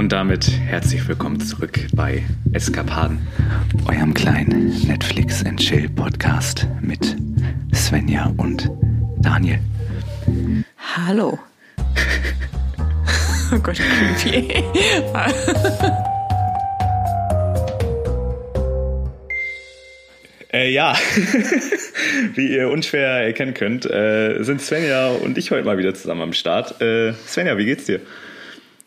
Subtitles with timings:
[0.00, 2.22] Und damit herzlich willkommen zurück bei
[2.54, 3.18] Eskapaden,
[3.86, 7.18] eurem kleinen Netflix and Chill Podcast mit
[7.74, 8.70] Svenja und
[9.18, 9.58] Daniel.
[10.96, 11.38] Hallo.
[13.54, 14.64] oh Gott, creepy.
[20.52, 20.96] Äh, ja,
[22.34, 26.32] wie ihr unschwer erkennen könnt, äh, sind Svenja und ich heute mal wieder zusammen am
[26.32, 26.80] Start.
[26.80, 28.00] Äh, Svenja, wie geht's dir?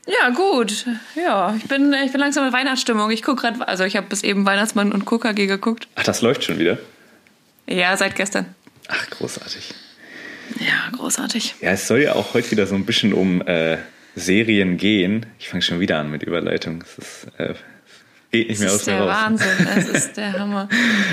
[0.05, 0.85] Ja, gut.
[1.15, 3.09] Ja, ich bin, ich bin langsam in Weihnachtsstimmung.
[3.11, 5.87] Ich gucke gerade, also ich habe bis eben Weihnachtsmann und KKG geguckt.
[5.95, 6.77] Ach, das läuft schon wieder?
[7.67, 8.53] Ja, seit gestern.
[8.89, 9.73] Ach, großartig.
[10.59, 11.55] Ja, großartig.
[11.61, 13.77] Ja, es soll ja auch heute wieder so ein bisschen um äh,
[14.15, 15.25] Serien gehen.
[15.39, 16.83] Ich fange schon wieder an mit Überleitung.
[16.83, 17.53] Es ist äh,
[18.31, 19.09] Geht nicht mehr das aus ist der raus.
[19.09, 20.67] Wahnsinn, das ist der Hammer.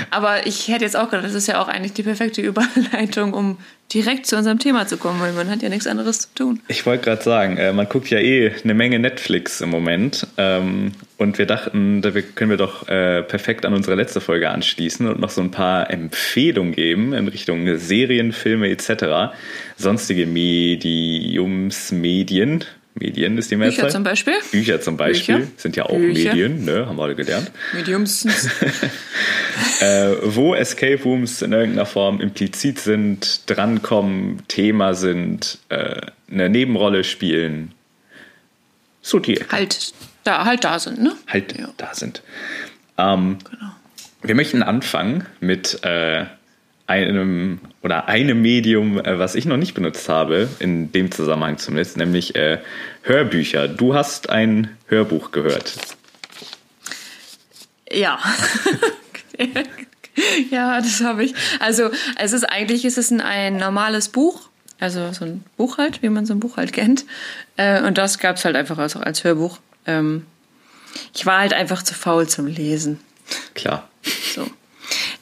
[0.09, 3.57] Aber ich hätte jetzt auch gedacht, das ist ja auch eigentlich die perfekte Überleitung, um
[3.93, 6.59] direkt zu unserem Thema zu kommen, weil man hat ja nichts anderes zu tun.
[6.67, 10.91] Ich wollte gerade sagen, äh, man guckt ja eh eine Menge Netflix im Moment ähm,
[11.17, 15.19] und wir dachten, da können wir doch äh, perfekt an unsere letzte Folge anschließen und
[15.19, 19.33] noch so ein paar Empfehlungen geben in Richtung Serien, Filme etc.
[19.77, 22.63] Sonstige Mediums, Medien,
[22.93, 23.85] Medien ist die Mehrzahl.
[23.85, 24.33] Bücher zum Beispiel.
[24.51, 25.51] Bücher zum Beispiel Bücher.
[25.57, 26.33] sind ja auch Bücher.
[26.33, 26.85] Medien, ne?
[26.87, 27.51] haben wir alle gelernt.
[27.73, 28.25] Mediums.
[29.81, 37.03] äh, wo Escape Rooms in irgendeiner Form implizit sind, drankommen, Thema sind, äh, eine Nebenrolle
[37.03, 37.71] spielen.
[39.01, 39.51] So die Ecke.
[39.51, 41.13] halt da, halt da sind, ne?
[41.27, 41.69] halt Ja.
[41.77, 42.21] da sind.
[42.97, 43.71] Ähm, Genau.
[44.21, 46.25] wir möchten anfangen mit äh,
[46.91, 51.95] einem oder einem Medium, äh, was ich noch nicht benutzt habe, in dem Zusammenhang zumindest,
[51.97, 52.59] nämlich äh,
[53.03, 53.69] Hörbücher.
[53.69, 55.75] Du hast ein Hörbuch gehört.
[57.89, 58.19] Ja.
[60.51, 61.33] ja, das habe ich.
[61.59, 64.49] Also, es ist eigentlich ist es ein, ein normales Buch.
[64.79, 67.05] Also so ein Buch halt, wie man so ein Buch halt kennt.
[67.55, 69.59] Äh, und das gab es halt einfach als, als Hörbuch.
[69.85, 70.25] Ähm,
[71.13, 72.99] ich war halt einfach zu faul zum Lesen.
[73.53, 73.87] Klar.
[74.33, 74.49] So.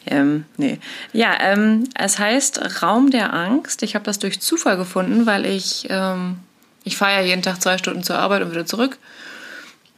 [0.05, 0.80] Ähm, nee.
[1.14, 3.84] Ja, ähm, es heißt Raum der Angst.
[3.84, 6.38] Ich habe das durch Zufall gefunden, weil ich, ähm,
[6.84, 8.97] ich fahre ja jeden Tag zwei Stunden zur Arbeit und wieder zurück.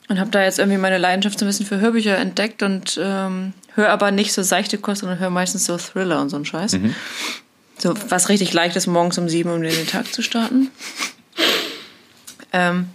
[0.10, 3.54] Und habe da jetzt irgendwie meine Leidenschaft so ein bisschen für Hörbücher entdeckt und ähm,
[3.76, 6.78] höre aber nicht so seichte Kost, sondern höre meistens so Thriller und so einen Scheiß.
[7.78, 10.70] So was richtig leichtes morgens um sieben, um den Tag zu starten.
[12.52, 12.90] Ähm,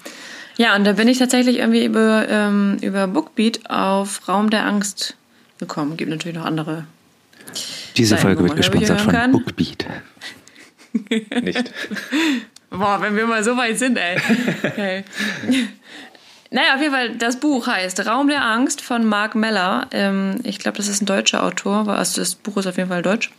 [0.59, 5.17] ja, und da bin ich tatsächlich irgendwie über, ähm, über Bookbeat auf Raum der Angst
[5.59, 5.97] gekommen.
[5.97, 6.87] Gibt natürlich noch andere.
[7.97, 9.33] Diese Folge wo wird gesponsert von.
[9.33, 9.87] Bookbeat.
[11.43, 11.73] Nicht.
[12.71, 14.17] Boah, wenn wir mal so weit sind, ey.
[14.63, 15.05] Okay.
[16.51, 19.89] Naja, auf jeden Fall, das Buch heißt Raum der Angst von Mark Meller.
[19.91, 23.03] Ähm, ich glaube, das ist ein deutscher Autor, also das Buch ist auf jeden Fall
[23.03, 23.33] deutsch.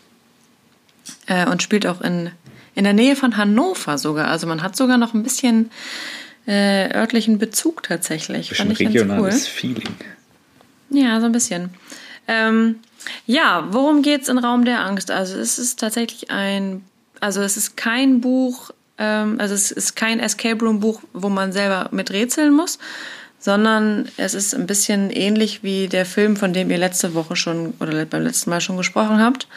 [1.25, 2.31] Äh, und spielt auch in,
[2.75, 4.27] in der Nähe von Hannover sogar.
[4.27, 5.71] Also man hat sogar noch ein bisschen
[6.47, 8.49] äh, örtlichen Bezug tatsächlich.
[8.49, 9.01] Bisschen Fand ich ganz cool.
[9.01, 9.95] regionales Feeling.
[10.89, 11.69] Ja, so ein bisschen.
[12.27, 12.79] Ähm,
[13.25, 15.11] ja, worum geht's in Raum der Angst?
[15.11, 16.83] Also es ist tatsächlich ein,
[17.19, 21.51] also es ist kein Buch, ähm, also es ist kein Escape Room Buch, wo man
[21.51, 22.79] selber mit rätseln muss,
[23.39, 27.73] sondern es ist ein bisschen ähnlich wie der Film, von dem ihr letzte Woche schon
[27.79, 29.47] oder beim letzten Mal schon gesprochen habt.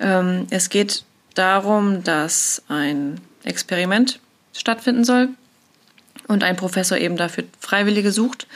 [0.00, 1.04] Ähm, es geht
[1.34, 4.20] darum, dass ein Experiment
[4.52, 5.28] stattfinden soll
[6.28, 8.46] und ein Professor eben dafür Freiwillige sucht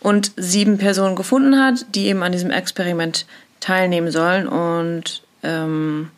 [0.00, 3.26] und sieben Personen gefunden hat, die eben an diesem Experiment
[3.62, 4.46] teilnehmen sollen.
[4.46, 6.10] Und ähm,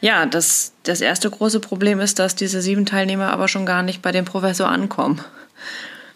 [0.00, 4.02] ja, das, das erste große Problem ist, dass diese sieben Teilnehmer aber schon gar nicht
[4.02, 5.20] bei dem Professor ankommen.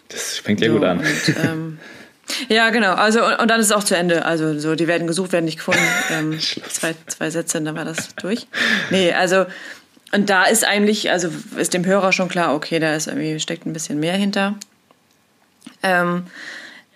[0.09, 0.99] Das fängt ja So, gut an.
[0.99, 1.79] Und, ähm,
[2.49, 2.93] ja, genau.
[2.93, 4.25] Also und, und dann ist es auch zu Ende.
[4.25, 5.81] Also so, die werden gesucht, werden nicht gefunden.
[6.11, 8.47] Ähm, zwei, zwei Sätze, und dann war das durch.
[8.91, 9.45] Nee, also
[10.13, 13.65] und da ist eigentlich, also ist dem Hörer schon klar, okay, da ist irgendwie steckt
[13.65, 14.55] ein bisschen mehr hinter.
[15.83, 16.25] Ähm,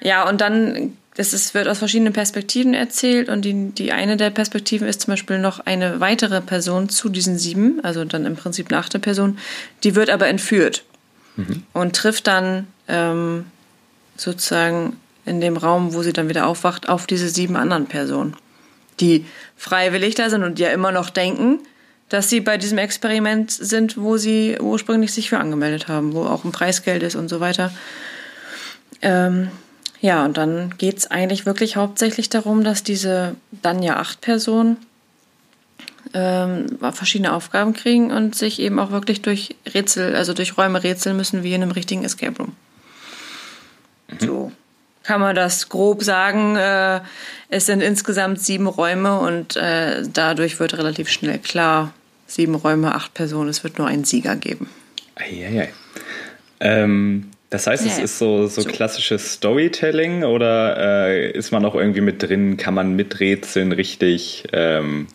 [0.05, 4.29] ja, und dann, das ist, wird aus verschiedenen Perspektiven erzählt und die, die eine der
[4.29, 8.67] Perspektiven ist zum Beispiel noch eine weitere Person zu diesen sieben, also dann im Prinzip
[8.69, 9.39] eine achte Person,
[9.83, 10.83] die wird aber entführt
[11.73, 13.47] und trifft dann ähm,
[14.15, 14.95] sozusagen
[15.25, 18.35] in dem Raum, wo sie dann wieder aufwacht, auf diese sieben anderen Personen,
[18.99, 19.25] die
[19.57, 21.61] freiwillig da sind und ja immer noch denken,
[22.09, 26.43] dass sie bei diesem Experiment sind, wo sie ursprünglich sich für angemeldet haben, wo auch
[26.43, 27.71] ein Preisgeld ist und so weiter.
[29.01, 29.49] Ähm,
[30.01, 34.77] ja, und dann geht es eigentlich wirklich hauptsächlich darum, dass diese dann ja acht Personen
[36.13, 41.17] ähm, verschiedene Aufgaben kriegen und sich eben auch wirklich durch Rätsel, also durch Räume rätseln
[41.17, 42.53] müssen, wie in einem richtigen Escape Room.
[44.19, 44.51] So
[45.05, 46.55] kann man das grob sagen.
[46.55, 47.01] Äh,
[47.49, 51.93] es sind insgesamt sieben Räume und äh, dadurch wird relativ schnell klar,
[52.27, 54.69] sieben Räume, acht Personen, es wird nur einen Sieger geben.
[55.15, 55.71] Eieiei.
[56.59, 61.63] Ähm, Das heißt, ja, es ist so, so, so, klassisches Storytelling oder äh, ist man
[61.63, 62.57] auch irgendwie mit drin?
[62.57, 64.43] Kann man miträtseln richtig?
[64.51, 65.07] Ähm?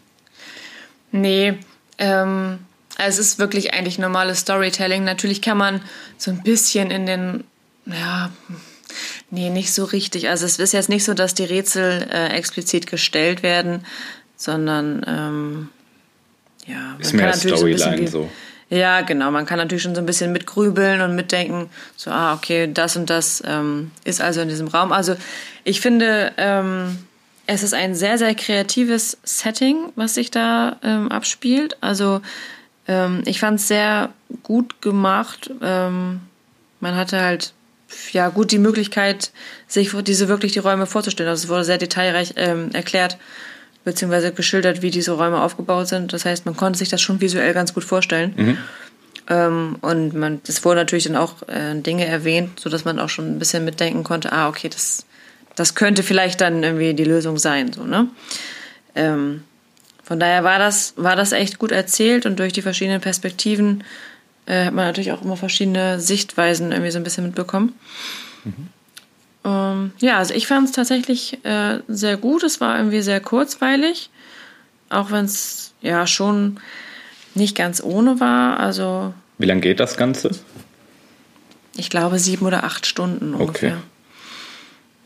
[1.12, 1.58] Nee,
[1.98, 2.60] ähm,
[2.96, 5.04] also es ist wirklich eigentlich normales Storytelling.
[5.04, 5.82] Natürlich kann man
[6.16, 7.44] so ein bisschen in den,
[7.84, 8.30] ja,
[9.30, 10.30] nee, nicht so richtig.
[10.30, 13.84] Also es ist jetzt nicht so, dass die Rätsel äh, explizit gestellt werden,
[14.38, 15.68] sondern ähm,
[16.66, 18.30] ja, ist mehr Storyline so.
[18.70, 19.32] Ja, genau.
[19.32, 23.10] Man kann natürlich schon so ein bisschen mitgrübeln und mitdenken, so, ah, okay, das und
[23.10, 24.92] das ähm, ist also in diesem Raum.
[24.92, 25.16] Also
[25.64, 26.98] ich finde, ähm,
[27.46, 31.76] es ist ein sehr, sehr kreatives Setting, was sich da ähm, abspielt.
[31.80, 32.20] Also
[32.86, 34.10] ähm, ich fand es sehr
[34.44, 35.50] gut gemacht.
[35.60, 36.20] Ähm,
[36.78, 37.52] man hatte halt
[38.12, 39.32] ja gut die Möglichkeit,
[39.66, 41.28] sich diese wirklich die Räume vorzustellen.
[41.28, 43.18] Also es wurde sehr detailreich ähm, erklärt
[43.90, 46.12] beziehungsweise geschildert, wie diese Räume aufgebaut sind.
[46.12, 48.34] Das heißt, man konnte sich das schon visuell ganz gut vorstellen.
[48.36, 48.58] Mhm.
[49.28, 53.32] Ähm, und man, es wurden natürlich dann auch äh, Dinge erwähnt, sodass man auch schon
[53.32, 55.06] ein bisschen mitdenken konnte, ah, okay, das,
[55.56, 57.72] das könnte vielleicht dann irgendwie die Lösung sein.
[57.72, 58.06] So, ne?
[58.94, 59.42] Ähm,
[60.04, 63.82] von daher war das, war das echt gut erzählt und durch die verschiedenen Perspektiven
[64.46, 67.74] äh, hat man natürlich auch immer verschiedene Sichtweisen irgendwie so ein bisschen mitbekommen.
[68.44, 68.68] Mhm.
[69.44, 72.42] Ähm, ja, also ich fand es tatsächlich äh, sehr gut.
[72.42, 74.10] Es war irgendwie sehr kurzweilig,
[74.88, 76.60] auch wenn es ja schon
[77.34, 78.58] nicht ganz ohne war.
[78.60, 80.30] Also wie lange geht das Ganze?
[81.76, 83.78] Ich glaube sieben oder acht Stunden ungefähr.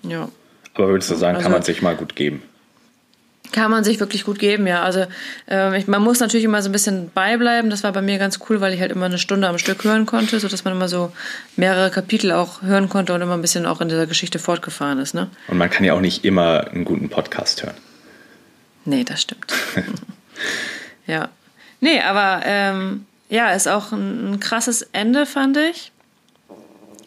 [0.03, 0.11] Okay.
[0.11, 0.29] Ja.
[0.75, 2.43] Aber würdest du sagen, also, kann man sich mal gut geben?
[3.55, 4.83] Kann man sich wirklich gut geben, ja.
[4.83, 5.07] Also
[5.49, 7.71] äh, ich, man muss natürlich immer so ein bisschen beibleiben.
[7.71, 10.07] Das war bei mir ganz cool, weil ich halt immer eine Stunde am Stück hören
[10.07, 11.13] konnte, sodass man immer so
[11.55, 15.15] mehrere Kapitel auch hören konnte und immer ein bisschen auch in dieser Geschichte fortgefahren ist.
[15.15, 15.29] Ne?
[15.47, 17.77] Und man kann ja auch nicht immer einen guten Podcast hören.
[18.87, 19.55] Nee, das stimmt.
[21.07, 21.29] ja.
[21.79, 25.93] Nee, aber ähm, ja, ist auch ein, ein krasses Ende, fand ich.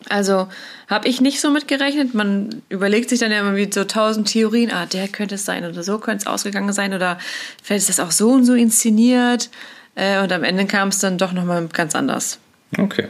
[0.09, 0.48] Also
[0.88, 2.13] habe ich nicht so mitgerechnet.
[2.13, 4.71] Man überlegt sich dann ja immer wie so tausend Theorien.
[4.71, 7.19] Ah, der könnte es sein oder so könnte es ausgegangen sein oder
[7.62, 9.50] vielleicht ist das auch so und so inszeniert.
[9.95, 12.39] Äh, und am Ende kam es dann doch nochmal ganz anders.
[12.77, 13.07] Okay.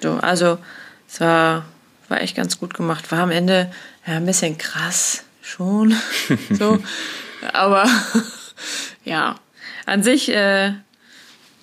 [0.00, 0.58] So, also
[1.08, 1.64] es war,
[2.08, 3.10] war echt ganz gut gemacht.
[3.12, 3.70] War am Ende
[4.06, 5.94] ja, ein bisschen krass schon.
[6.50, 6.78] so.
[7.52, 7.86] Aber
[9.04, 9.36] ja,
[9.86, 10.72] an sich äh,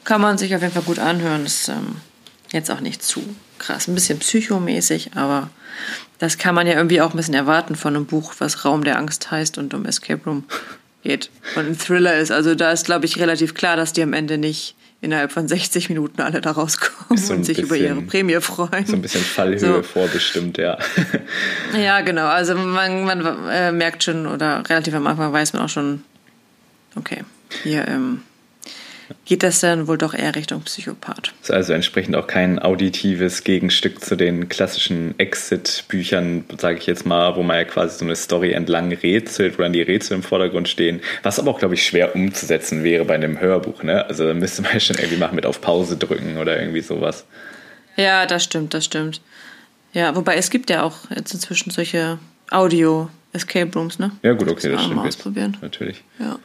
[0.04, 1.44] kann man sich auf jeden Fall gut anhören.
[1.44, 1.98] Das ist ähm,
[2.52, 3.24] jetzt auch nicht zu
[3.60, 5.50] krass, ein bisschen psychomäßig, aber
[6.18, 8.98] das kann man ja irgendwie auch ein bisschen erwarten von einem Buch, was Raum der
[8.98, 10.44] Angst heißt und um Escape Room
[11.04, 12.32] geht und ein Thriller ist.
[12.32, 15.90] Also da ist, glaube ich, relativ klar, dass die am Ende nicht innerhalb von 60
[15.90, 18.86] Minuten alle da rauskommen so und sich bisschen, über ihre Prämie freuen.
[18.86, 19.84] So ein bisschen Fallhöhe so.
[19.84, 20.78] vorbestimmt, ja.
[21.78, 22.28] ja, genau.
[22.28, 26.04] Also man, man äh, merkt schon oder relativ am Anfang weiß man auch schon,
[26.96, 27.24] okay,
[27.64, 28.24] hier ähm,
[29.26, 31.34] geht das dann wohl doch eher Richtung Psychopath.
[31.42, 37.36] Ist also entsprechend auch kein auditives Gegenstück zu den klassischen Exit-Büchern, sage ich jetzt mal,
[37.36, 40.70] wo man ja quasi so eine Story entlang rätselt, wo dann die Rätsel im Vordergrund
[40.70, 41.02] stehen.
[41.24, 43.84] Was aber auch, glaube ich, schwer umzusetzen wäre bei einem Hörbuch.
[43.84, 44.06] Ne?
[44.06, 47.26] Also da müsste man schon irgendwie machen mit auf Pause drücken oder irgendwie sowas.
[47.96, 49.22] Ja, das stimmt, das stimmt.
[49.94, 52.20] Ja, wobei es gibt ja auch jetzt inzwischen solche
[52.52, 54.12] Audio-Escape Rooms, ne?
[54.24, 54.96] Ja, gut, okay, das, das stimmt.
[54.96, 55.58] Mal ausprobieren.
[55.62, 56.04] Natürlich.
[56.20, 56.40] Ja.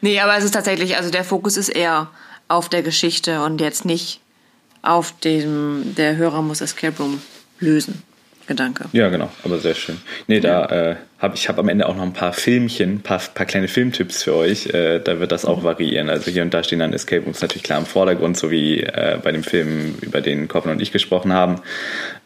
[0.00, 2.08] Nee, aber es ist tatsächlich, also der Fokus ist eher
[2.48, 4.20] auf der Geschichte und jetzt nicht
[4.82, 7.20] auf dem, der Hörer muss Escape Room
[7.58, 8.02] lösen.
[8.50, 8.86] Gedanke.
[8.90, 9.98] Ja, genau, aber sehr schön.
[10.26, 13.20] Nee, da äh, habe ich hab am Ende auch noch ein paar Filmchen, ein paar,
[13.20, 14.66] paar kleine Filmtipps für euch.
[14.74, 16.10] Äh, da wird das auch variieren.
[16.10, 19.20] Also hier und da stehen dann Escape Rooms natürlich klar im Vordergrund, so wie äh,
[19.22, 21.62] bei dem Film, über den Corbin und ich gesprochen haben.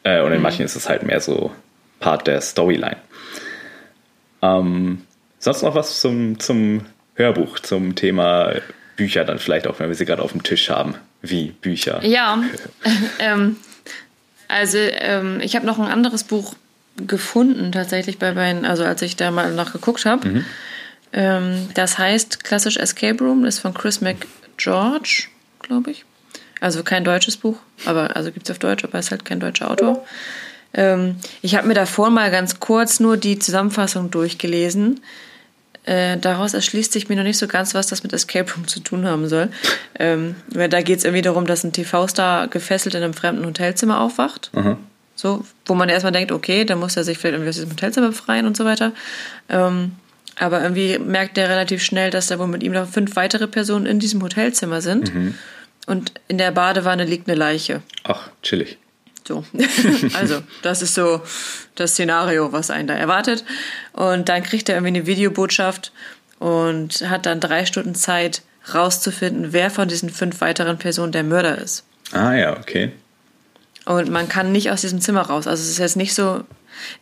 [0.02, 0.45] Äh, und in mhm.
[0.45, 1.50] manchen ist es halt mehr so
[2.00, 2.97] Part der Storyline.
[4.40, 5.02] Ähm,
[5.38, 8.54] sonst noch was zum, zum Hörbuch zum Thema
[8.97, 12.04] Bücher dann vielleicht auch, wenn wir sie gerade auf dem Tisch haben, wie Bücher.
[12.04, 12.42] Ja,
[13.18, 13.56] ähm,
[14.49, 16.54] also ähm, ich habe noch ein anderes Buch
[16.97, 20.28] gefunden tatsächlich bei meinen, also als ich da mal nachgeguckt habe.
[20.28, 20.44] Mhm.
[21.12, 25.28] Ähm, das heißt klassisch Escape Room, ist von Chris McGeorge,
[25.61, 26.04] glaube ich.
[26.61, 29.71] Also kein deutsches Buch, aber also gibt es auf Deutsch, aber ist halt kein deutscher
[29.71, 30.04] Autor.
[30.73, 35.00] Ähm, ich habe mir davor mal ganz kurz nur die Zusammenfassung durchgelesen.
[35.85, 38.81] Äh, daraus erschließt sich mir noch nicht so ganz, was das mit Escape Room zu
[38.81, 39.49] tun haben soll.
[39.99, 44.00] Ähm, weil da geht es irgendwie darum, dass ein TV-Star gefesselt in einem fremden Hotelzimmer
[44.00, 44.50] aufwacht.
[44.55, 44.79] Mhm.
[45.14, 48.09] So, wo man erstmal denkt, okay, dann muss er sich vielleicht irgendwie aus diesem Hotelzimmer
[48.09, 48.93] befreien und so weiter.
[49.49, 49.93] Ähm,
[50.38, 53.87] aber irgendwie merkt er relativ schnell, dass da wohl mit ihm noch fünf weitere Personen
[53.87, 55.14] in diesem Hotelzimmer sind.
[55.14, 55.35] Mhm.
[55.87, 57.83] Und in der Badewanne liegt eine Leiche.
[58.05, 58.79] Ach, chillig.
[59.26, 59.45] So.
[60.14, 61.23] also, das ist so
[61.75, 63.45] das Szenario, was einen da erwartet.
[63.93, 65.93] Und dann kriegt er irgendwie eine Videobotschaft
[66.38, 71.59] und hat dann drei Stunden Zeit, rauszufinden, wer von diesen fünf weiteren Personen der Mörder
[71.59, 71.85] ist.
[72.12, 72.93] Ah ja, okay.
[73.85, 75.47] Und man kann nicht aus diesem Zimmer raus.
[75.47, 76.45] Also es ist jetzt nicht so.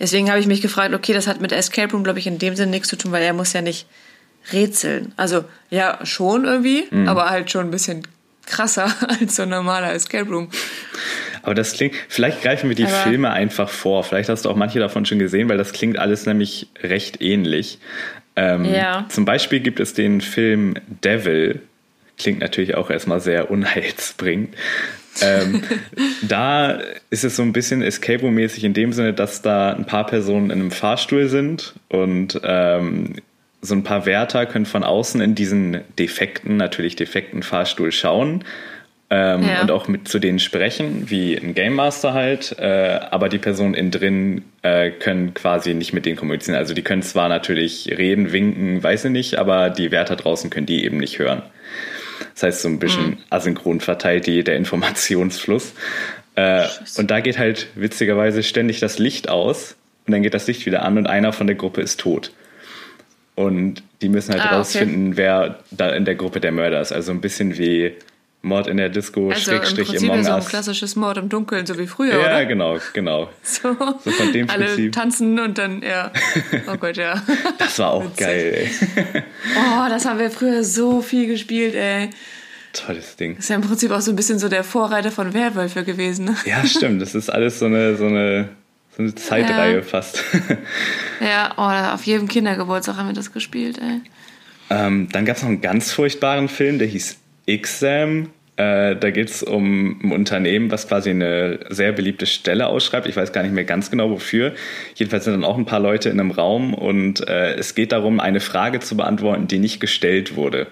[0.00, 2.56] Deswegen habe ich mich gefragt, okay, das hat mit Escape Room, glaube ich, in dem
[2.56, 3.86] Sinne nichts zu tun, weil er muss ja nicht
[4.52, 5.12] rätseln.
[5.16, 7.08] Also ja, schon irgendwie, mhm.
[7.08, 8.06] aber halt schon ein bisschen
[8.46, 10.48] krasser als so ein normaler Escape Room.
[11.42, 14.04] Aber das klingt, vielleicht greifen wir die Aber Filme einfach vor.
[14.04, 17.78] Vielleicht hast du auch manche davon schon gesehen, weil das klingt alles nämlich recht ähnlich.
[18.36, 19.06] Ähm, ja.
[19.08, 21.60] Zum Beispiel gibt es den Film Devil.
[22.16, 24.54] Klingt natürlich auch erstmal sehr unheilsbringend.
[25.20, 25.62] ähm,
[26.22, 26.80] da
[27.10, 30.46] ist es so ein bisschen Escape Room-mäßig in dem Sinne, dass da ein paar Personen
[30.46, 33.16] in einem Fahrstuhl sind und ähm,
[33.62, 38.44] so ein paar Wärter können von außen in diesen defekten, natürlich defekten Fahrstuhl schauen
[39.08, 39.62] ähm, ja.
[39.62, 43.74] und auch mit zu denen sprechen, wie ein Game Master halt, äh, aber die Personen
[43.74, 46.58] innen drin äh, können quasi nicht mit denen kommunizieren.
[46.58, 50.66] Also die können zwar natürlich reden, winken, weiß ich nicht, aber die Wärter draußen können
[50.66, 51.42] die eben nicht hören.
[52.34, 53.18] Das heißt, so ein bisschen mhm.
[53.30, 55.74] asynchron verteilt die, der Informationsfluss.
[56.34, 56.66] Äh,
[56.96, 59.76] und da geht halt witzigerweise ständig das Licht aus
[60.06, 62.32] und dann geht das Licht wieder an und einer von der Gruppe ist tot.
[63.34, 65.16] Und die müssen halt ah, rausfinden, okay.
[65.16, 66.92] wer da in der Gruppe der Mörder ist.
[66.92, 67.92] Also ein bisschen wie
[68.42, 70.26] Mord in der Disco, also Schrägstrich im Among Us.
[70.26, 72.44] so ein klassisches Mord im Dunkeln, so wie früher, Ja, oder?
[72.44, 73.30] genau, genau.
[73.42, 74.92] So, so von dem alle Prinzip.
[74.92, 76.10] tanzen und dann, ja.
[76.72, 77.22] Oh Gott, ja.
[77.58, 79.22] Das war auch geil, ey.
[79.56, 82.10] Oh, das haben wir früher so viel gespielt, ey.
[82.72, 83.36] Tolles Ding.
[83.36, 86.24] Das ist ja im Prinzip auch so ein bisschen so der Vorreiter von Werwölfe gewesen.
[86.24, 86.36] Ne?
[86.44, 87.00] Ja, stimmt.
[87.00, 88.48] Das ist alles so eine, so eine,
[88.96, 89.82] so eine Zeitreihe ja.
[89.82, 90.22] fast.
[91.20, 94.00] Ja, oh, auf jedem Kindergeburtstag haben wir das gespielt, ey.
[94.70, 98.30] Ähm, dann gab es noch einen ganz furchtbaren Film, der hieß Exam.
[98.56, 103.06] Äh, da geht es um ein Unternehmen, was quasi eine sehr beliebte Stelle ausschreibt.
[103.06, 104.54] Ich weiß gar nicht mehr ganz genau wofür.
[104.94, 108.18] Jedenfalls sind dann auch ein paar Leute in einem Raum und äh, es geht darum,
[108.18, 110.66] eine Frage zu beantworten, die nicht gestellt wurde.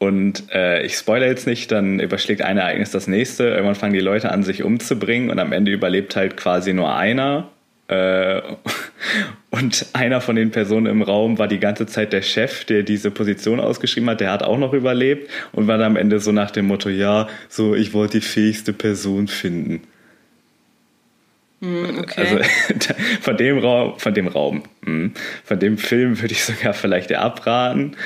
[0.00, 3.44] Und äh, ich spoilere jetzt nicht, dann überschlägt ein Ereignis das nächste.
[3.44, 7.50] Irgendwann fangen die Leute an, sich umzubringen und am Ende überlebt halt quasi nur einer.
[7.88, 8.40] Äh,
[9.50, 13.10] und einer von den Personen im Raum war die ganze Zeit der Chef, der diese
[13.10, 14.22] Position ausgeschrieben hat.
[14.22, 17.28] Der hat auch noch überlebt und war dann am Ende so nach dem Motto, ja,
[17.50, 19.82] so, ich wollte die fähigste Person finden.
[21.60, 22.20] Hm, okay.
[22.20, 22.38] Also
[23.20, 25.12] von dem Raum, von dem Raum, hm,
[25.44, 27.96] von dem Film würde ich sogar vielleicht abraten.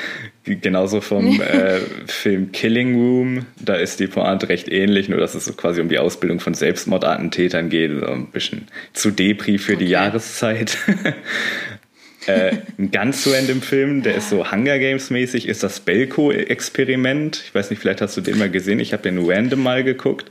[0.45, 5.45] Genauso vom äh, Film Killing Room, da ist die Pointe recht ähnlich, nur dass es
[5.45, 9.85] so quasi um die Ausbildung von Selbstmordattentätern geht, so ein bisschen zu Depri für okay.
[9.85, 10.77] die Jahreszeit.
[12.27, 12.57] äh,
[12.91, 17.43] ganz zu Ende im Film, der ist so Hunger Games mäßig, ist das Belko-Experiment.
[17.47, 18.81] Ich weiß nicht, vielleicht hast du den mal gesehen.
[18.81, 20.31] Ich habe den random mal geguckt.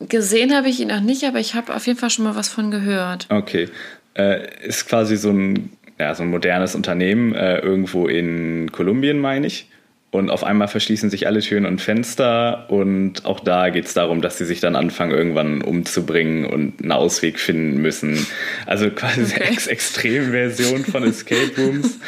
[0.00, 2.48] Gesehen habe ich ihn noch nicht, aber ich habe auf jeden Fall schon mal was
[2.48, 3.26] von gehört.
[3.30, 3.68] Okay.
[4.14, 9.46] Äh, ist quasi so ein, ja, so ein modernes Unternehmen, äh, irgendwo in Kolumbien, meine
[9.46, 9.70] ich.
[10.10, 12.70] Und auf einmal verschließen sich alle Türen und Fenster.
[12.70, 16.92] Und auch da geht es darum, dass sie sich dann anfangen, irgendwann umzubringen und einen
[16.92, 18.26] Ausweg finden müssen.
[18.66, 19.42] Also quasi okay.
[19.42, 21.98] eine Ex Extremversion von Escape Rooms.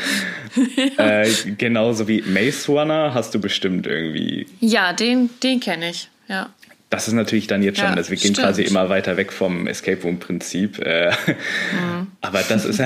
[0.98, 1.22] ja.
[1.22, 4.46] äh, genauso wie Maze Runner hast du bestimmt irgendwie.
[4.60, 6.08] Ja, den, den kenne ich.
[6.28, 6.50] Ja
[6.90, 9.66] das ist natürlich dann jetzt schon, ja, also wir gehen quasi immer weiter weg vom
[9.66, 10.78] Escape Room Prinzip.
[10.78, 12.06] Äh, mhm.
[12.22, 12.80] Aber das ist,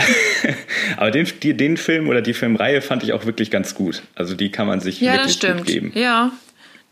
[0.97, 4.03] aber den, die, den Film oder die Filmreihe fand ich auch wirklich ganz gut.
[4.15, 5.93] Also die kann man sich ja, wirklich gut geben.
[5.95, 6.33] Ja,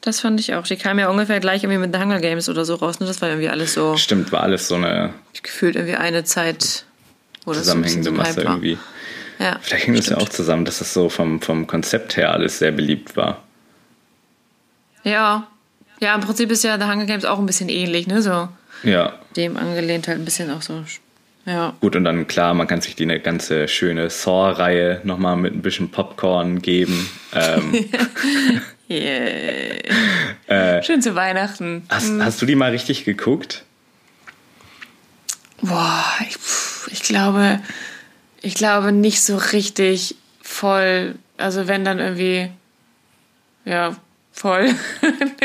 [0.01, 0.63] das fand ich auch.
[0.63, 3.01] Die kam ja ungefähr gleich irgendwie mit The Hunger Games oder so raus.
[3.01, 3.07] Ne?
[3.07, 3.97] Das war irgendwie alles so.
[3.97, 5.13] Stimmt, war alles so eine.
[5.43, 6.85] Gefühlt irgendwie eine Zeit.
[7.45, 8.79] Wo zusammenhängende so Masse irgendwie.
[9.39, 12.59] Ja, Vielleicht hängt es ja auch zusammen, dass das so vom, vom Konzept her alles
[12.59, 13.43] sehr beliebt war.
[15.03, 15.49] Ja,
[16.01, 18.23] ja, im Prinzip ist ja The Hunger Games auch ein bisschen ähnlich, ne?
[18.23, 18.49] So.
[18.83, 19.19] Ja.
[19.37, 20.83] Dem angelehnt halt ein bisschen auch so.
[21.47, 21.75] Ja.
[21.81, 25.63] Gut, und dann klar, man kann sich die eine ganze schöne Saw-Reihe nochmal mit ein
[25.63, 27.09] bisschen Popcorn geben.
[27.35, 27.89] Ähm.
[28.91, 30.79] yeah.
[30.79, 31.85] äh, Schön zu Weihnachten.
[31.89, 32.25] Hast, mhm.
[32.25, 33.65] hast du die mal richtig geguckt?
[35.63, 36.37] Boah, ich,
[36.93, 37.61] ich glaube,
[38.43, 41.17] ich glaube nicht so richtig voll.
[41.37, 42.51] Also wenn dann irgendwie,
[43.65, 43.97] ja,
[44.41, 44.71] voll.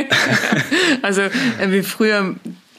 [1.02, 1.24] also
[1.60, 2.36] irgendwie früher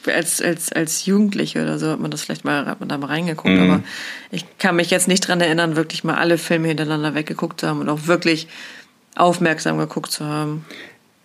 [0.07, 3.07] als, als, als Jugendliche oder so hat man das vielleicht mal, hat man da mal
[3.07, 3.69] reingeguckt, mhm.
[3.69, 3.83] aber
[4.31, 7.81] ich kann mich jetzt nicht dran erinnern, wirklich mal alle Filme hintereinander weggeguckt zu haben
[7.81, 8.47] und auch wirklich
[9.15, 10.65] aufmerksam geguckt zu haben.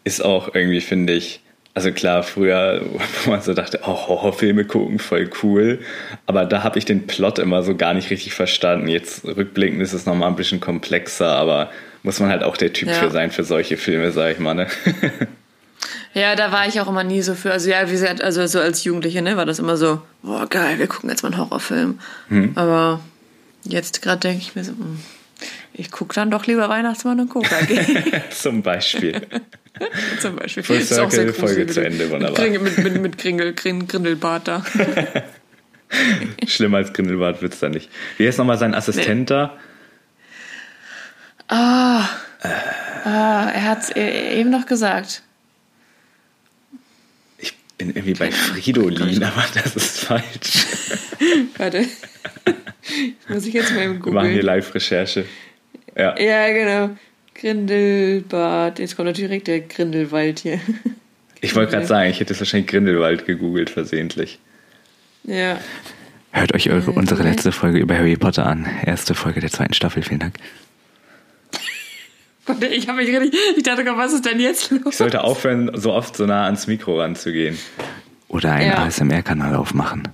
[0.05, 1.41] Ist auch irgendwie, finde ich,
[1.75, 2.83] also klar, früher,
[3.25, 5.81] wo man so dachte, oh, Horrorfilme gucken, voll cool.
[6.27, 8.89] Aber da habe ich den Plot immer so gar nicht richtig verstanden.
[8.89, 11.71] Jetzt rückblickend ist es nochmal ein bisschen komplexer, aber
[12.03, 12.95] muss man halt auch der Typ ja.
[12.95, 14.55] für sein für solche Filme, sag ich mal.
[14.55, 14.67] Ne?
[16.15, 17.53] Ja, da war ich auch immer nie so für.
[17.53, 20.79] Also ja, wie gesagt, also so als Jugendliche, ne, war das immer so, boah, geil,
[20.79, 21.99] wir gucken jetzt mal einen Horrorfilm.
[22.29, 22.53] Hm.
[22.55, 23.01] Aber
[23.65, 25.01] jetzt gerade denke ich mir so, hm,
[25.73, 27.57] ich gucke dann doch lieber Weihnachtsmann und Coca.
[28.31, 29.23] Zum Beispiel.
[30.21, 30.63] Zum Beispiel.
[30.63, 32.37] Full Das ist auch sehr Circle, Folge zu mit- Ende, Mit, wunderbar.
[32.37, 34.63] Kringel, mit, mit, mit Kringel, Grin, Grindelbart da.
[36.47, 37.89] Schlimmer als Grindelwald wird's da nicht.
[38.19, 39.57] Wie heißt nochmal sein Assistent da?
[41.55, 45.23] Ah, er hat es eben noch gesagt.
[47.39, 50.67] Ich bin irgendwie bei Fridolin, aber das ist falsch.
[51.59, 51.87] Warte.
[53.29, 54.43] Muss ich jetzt mal eben Wir machen hier.
[54.43, 55.27] Live-Recherche.
[55.97, 56.19] Ja.
[56.19, 56.97] Ja, genau.
[57.35, 58.79] Grindelbart.
[58.79, 60.61] Jetzt kommt natürlich direkt der Grindelwald hier.
[61.43, 64.39] Ich wollte gerade sagen, ich hätte es wahrscheinlich Grindelwald gegoogelt versehentlich.
[65.25, 65.59] Ja.
[66.31, 68.67] Hört euch eure, unsere letzte Folge über Harry Potter an.
[68.87, 70.35] Erste Folge der zweiten Staffel, vielen Dank.
[72.71, 73.39] Ich habe mich richtig.
[73.57, 74.81] Ich dachte gerade, was ist denn jetzt los?
[74.87, 77.59] Ich sollte aufhören, so oft so nah ans Mikro ranzugehen.
[78.29, 78.79] Oder einen Ja.
[78.85, 80.09] ASMR-Kanal aufmachen.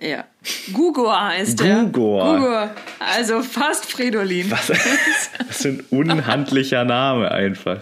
[0.00, 0.24] Ja.
[0.72, 1.84] Gugor heißt der.
[1.84, 2.36] Gugor.
[2.38, 2.70] Gugor.
[3.16, 4.50] Also fast Fridolin.
[4.50, 7.80] Was, was für ein unhandlicher Name einfach.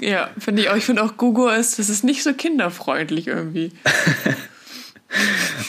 [0.00, 0.76] Ja, finde ich auch.
[0.76, 3.72] Ich finde auch Gugor ist, das ist nicht so kinderfreundlich irgendwie.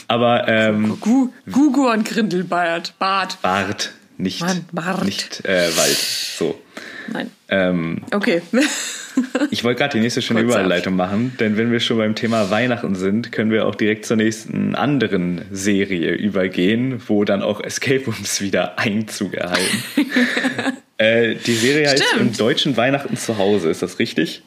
[0.07, 2.93] Aber ähm, Gu, Gugor und Grindelbart.
[2.99, 3.41] Bart.
[3.41, 3.91] Bart,
[4.21, 4.65] nicht, Mann,
[5.03, 5.97] nicht äh, Wald.
[5.97, 6.59] So.
[7.11, 7.31] Nein.
[7.49, 8.41] Ähm, Okay.
[9.51, 12.95] ich wollte gerade die nächste schöne Überleitung machen, denn wenn wir schon beim Thema Weihnachten
[12.95, 18.41] sind, können wir auch direkt zur nächsten anderen Serie übergehen, wo dann auch Escape Rooms
[18.41, 19.83] wieder Einzug erhalten.
[20.97, 22.21] äh, die Serie heißt Stimmt.
[22.21, 24.43] im deutschen Weihnachten zu Hause, ist das richtig?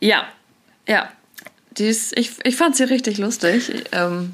[0.00, 0.26] ja.
[0.88, 1.10] Ja.
[1.78, 3.70] Die ist, ich, ich fand sie richtig lustig.
[3.92, 4.32] Ähm,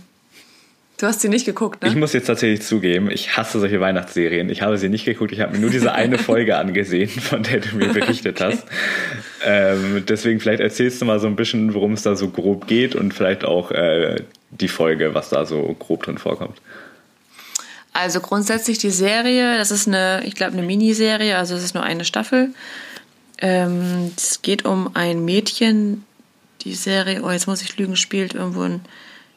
[0.98, 1.88] du hast sie nicht geguckt, ne?
[1.88, 4.48] Ich muss jetzt tatsächlich zugeben, ich hasse solche Weihnachtsserien.
[4.50, 7.60] Ich habe sie nicht geguckt, ich habe mir nur diese eine Folge angesehen, von der
[7.60, 8.64] du mir berichtet hast.
[9.44, 12.94] Ähm, deswegen vielleicht erzählst du mal so ein bisschen, worum es da so grob geht
[12.94, 16.60] und vielleicht auch äh, die Folge, was da so grob drin vorkommt.
[17.92, 21.84] Also grundsätzlich die Serie, das ist eine, ich glaube, eine Miniserie, also es ist nur
[21.84, 22.50] eine Staffel.
[23.38, 26.04] Ähm, es geht um ein Mädchen,
[26.62, 28.80] die Serie, oh, jetzt muss ich lügen, spielt irgendwo in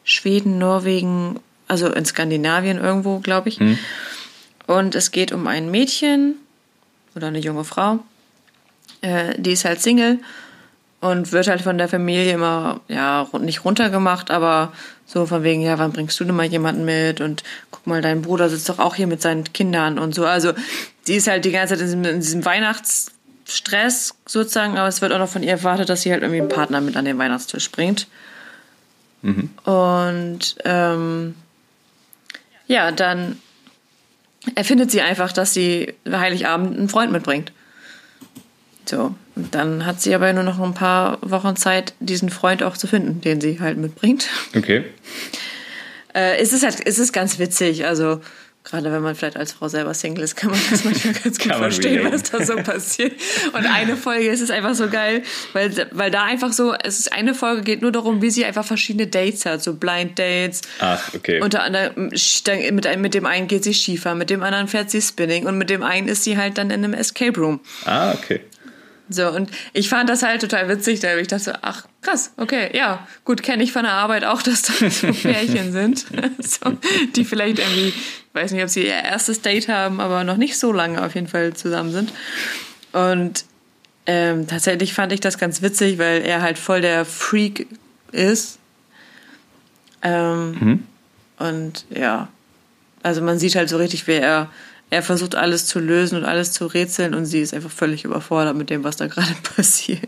[0.04, 3.60] Schweden, Norwegen, also in Skandinavien irgendwo, glaube ich.
[4.66, 6.36] Und es geht um ein Mädchen
[7.14, 8.00] oder eine junge Frau,
[9.00, 10.18] äh, die ist halt Single
[11.00, 14.72] und wird halt von der Familie immer, ja, nicht runtergemacht, aber
[15.06, 17.20] so von wegen, ja, wann bringst du denn mal jemanden mit?
[17.20, 20.26] Und guck mal, dein Bruder sitzt doch auch hier mit seinen Kindern und so.
[20.26, 20.52] Also,
[21.06, 25.12] die ist halt die ganze Zeit in diesem, in diesem Weihnachtsstress sozusagen, aber es wird
[25.12, 27.70] auch noch von ihr erwartet, dass sie halt irgendwie einen Partner mit an den Weihnachtstisch
[27.70, 28.08] bringt.
[29.64, 31.34] Und ähm,
[32.66, 33.40] ja, dann
[34.54, 37.52] erfindet sie einfach, dass sie Heiligabend einen Freund mitbringt.
[38.84, 42.76] So, und dann hat sie aber nur noch ein paar Wochen Zeit, diesen Freund auch
[42.76, 44.28] zu finden, den sie halt mitbringt.
[44.56, 44.84] Okay.
[46.14, 48.20] Äh, es ist halt, es ist ganz witzig, also
[48.66, 51.54] gerade wenn man vielleicht als Frau selber Single ist, kann man das manchmal ganz gut
[51.54, 53.12] verstehen, was da so passiert.
[53.54, 57.12] Und eine Folge ist es einfach so geil, weil, weil da einfach so, es ist
[57.12, 60.62] eine Folge geht nur darum, wie sie einfach verschiedene Dates hat, so Blind Dates.
[60.80, 61.40] Ach, okay.
[61.40, 62.10] Unter anderem
[62.44, 65.46] dann mit, einem- mit dem einen geht sie Skifahren, mit dem anderen fährt sie Spinning
[65.46, 67.60] und mit dem einen ist sie halt dann in einem Escape Room.
[67.84, 68.40] ah, okay.
[69.08, 72.70] So, und ich fand das halt total witzig, da ich dachte, so, ach krass, okay,
[72.76, 76.06] ja, gut, kenne ich von der Arbeit auch, dass da so Pärchen sind,
[76.40, 76.76] so,
[77.14, 77.92] die vielleicht irgendwie,
[78.32, 81.28] weiß nicht, ob sie ihr erstes Date haben, aber noch nicht so lange auf jeden
[81.28, 82.12] Fall zusammen sind.
[82.92, 83.44] Und
[84.06, 87.66] ähm, tatsächlich fand ich das ganz witzig, weil er halt voll der Freak
[88.12, 88.58] ist.
[90.02, 90.84] Ähm,
[91.38, 92.28] Und ja,
[93.02, 94.50] also man sieht halt so richtig, wie er,
[94.90, 98.56] er versucht alles zu lösen und alles zu rätseln und sie ist einfach völlig überfordert
[98.56, 100.00] mit dem, was da gerade passiert.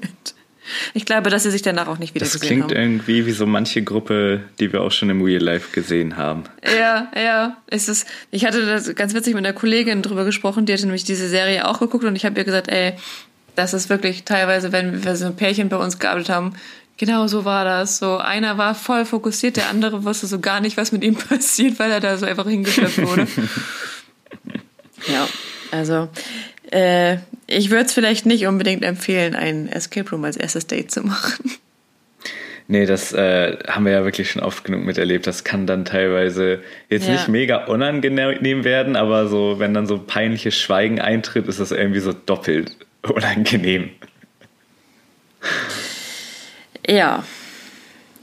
[0.93, 2.77] Ich glaube, dass sie sich danach auch nicht wieder Das gesehen klingt haben.
[2.77, 6.45] irgendwie wie so manche Gruppe, die wir auch schon im Real Life gesehen haben.
[6.79, 7.57] Ja, ja.
[7.69, 11.05] Es ist, ich hatte das ganz witzig mit einer Kollegin drüber gesprochen, die hatte nämlich
[11.05, 12.93] diese Serie auch geguckt und ich habe ihr gesagt, ey,
[13.57, 16.53] das ist wirklich teilweise, wenn wir so ein Pärchen bei uns gearbeitet haben,
[16.99, 17.97] genau so war das.
[17.99, 21.79] So einer war voll fokussiert, der andere wusste so gar nicht, was mit ihm passiert,
[21.79, 23.27] weil er da so einfach hingeschleppt wurde.
[25.06, 25.28] ja,
[25.70, 26.08] also
[26.72, 31.02] äh, ich würde es vielleicht nicht unbedingt empfehlen, ein Escape Room als erstes Date zu
[31.02, 31.52] machen.
[32.70, 35.26] Nee, das äh, haben wir ja wirklich schon oft genug miterlebt.
[35.26, 37.12] Das kann dann teilweise jetzt Ja.
[37.14, 42.00] nicht mega unangenehm werden, aber so, wenn dann so peinliches Schweigen eintritt, ist das irgendwie
[42.00, 43.88] so doppelt unangenehm.
[46.87, 47.24] Ja,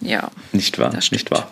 [0.01, 0.29] ja.
[0.51, 0.93] Nicht wahr?
[1.11, 1.51] Nicht wahr?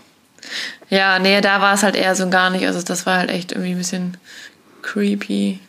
[0.90, 2.66] Ja, nee, da war es halt eher so gar nicht.
[2.68, 4.18] Also das war halt echt irgendwie ein bisschen
[4.84, 5.60] creepy.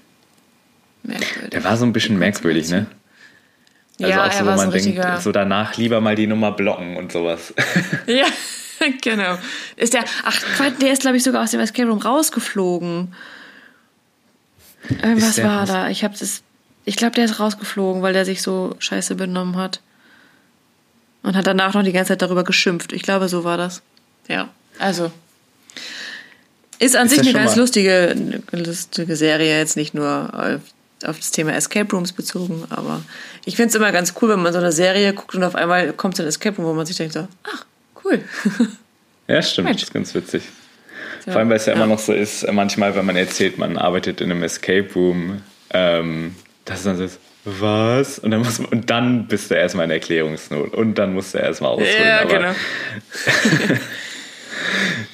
[1.02, 1.50] Merkwürdig.
[1.50, 2.86] Der war so ein bisschen merkwürdig, ne?
[4.00, 5.02] Also ja, auch so, er wo man richtiger.
[5.02, 7.54] denkt, so danach lieber mal die Nummer blocken und sowas.
[8.06, 8.26] Ja,
[9.02, 9.38] genau.
[9.76, 10.40] Ist der, ach
[10.80, 13.14] der ist glaube ich sogar aus dem Escape Room rausgeflogen.
[14.90, 15.88] Irgendwas Ist der war raus- da.
[15.88, 16.42] Ich habe das,
[16.84, 19.80] Ich glaube, der ist rausgeflogen, weil der sich so scheiße benommen hat.
[21.22, 22.92] Und hat danach noch die ganze Zeit darüber geschimpft.
[22.92, 23.80] Ich glaube, so war das.
[24.28, 24.48] Ja,
[24.78, 25.10] also.
[26.78, 30.60] Ist an ist sich eine ganz lustige, lustige Serie, jetzt nicht nur
[31.04, 33.02] auf das Thema Escape Rooms bezogen, aber
[33.44, 35.92] ich finde es immer ganz cool, wenn man so eine Serie guckt und auf einmal
[35.92, 37.66] kommt so ein Escape Room, wo man sich denkt so, ach,
[38.04, 38.20] cool.
[39.26, 39.80] Ja, stimmt, Mensch.
[39.80, 40.42] das ist ganz witzig.
[41.24, 43.56] So, Vor allem, weil es ja, ja, immer noch so ist, manchmal, wenn man erzählt,
[43.56, 46.34] man arbeitet in einem Escape Room, ähm,
[46.66, 48.18] dass dann so ist, was?
[48.18, 51.38] Und dann, muss man, und dann bist du erstmal in Erklärungsnot und dann musst du
[51.38, 52.06] erstmal ausholen.
[52.06, 52.50] Ja, genau.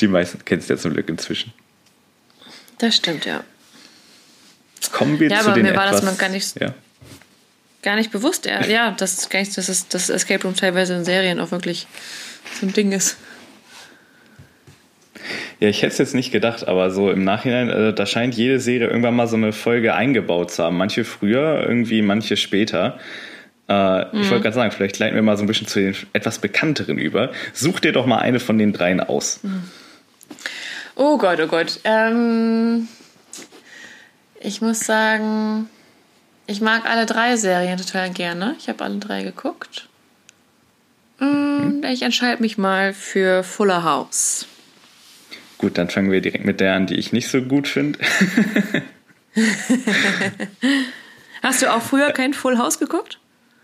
[0.00, 1.52] die meisten kennst du ja zum Glück inzwischen.
[2.78, 3.44] Das stimmt, ja.
[4.92, 6.74] Kommen wir ja, zu aber den mir war etwas, das gar nicht, ja.
[7.82, 8.46] gar nicht bewusst.
[8.46, 11.86] Ja, ja dass, dass, ist, dass Escape Room teilweise in Serien auch wirklich
[12.58, 13.16] so ein Ding ist.
[15.60, 18.58] Ja, ich hätte es jetzt nicht gedacht, aber so im Nachhinein, äh, da scheint jede
[18.58, 20.78] Serie irgendwann mal so eine Folge eingebaut zu haben.
[20.78, 22.98] Manche früher, irgendwie manche später.
[23.68, 24.22] Äh, mhm.
[24.22, 26.96] Ich wollte gerade sagen, vielleicht leiten wir mal so ein bisschen zu den etwas bekannteren
[26.96, 27.30] über.
[27.52, 29.40] Such dir doch mal eine von den dreien aus.
[29.42, 29.64] Mhm.
[31.02, 31.80] Oh Gott, oh Gott.
[31.84, 32.86] Ähm,
[34.38, 35.70] ich muss sagen,
[36.46, 38.54] ich mag alle drei Serien total gerne.
[38.58, 39.88] Ich habe alle drei geguckt.
[41.18, 44.44] Und ich entscheide mich mal für Fuller House.
[45.56, 47.98] Gut, dann fangen wir direkt mit der an, die ich nicht so gut finde.
[51.42, 53.18] Hast du auch früher kein Full House geguckt?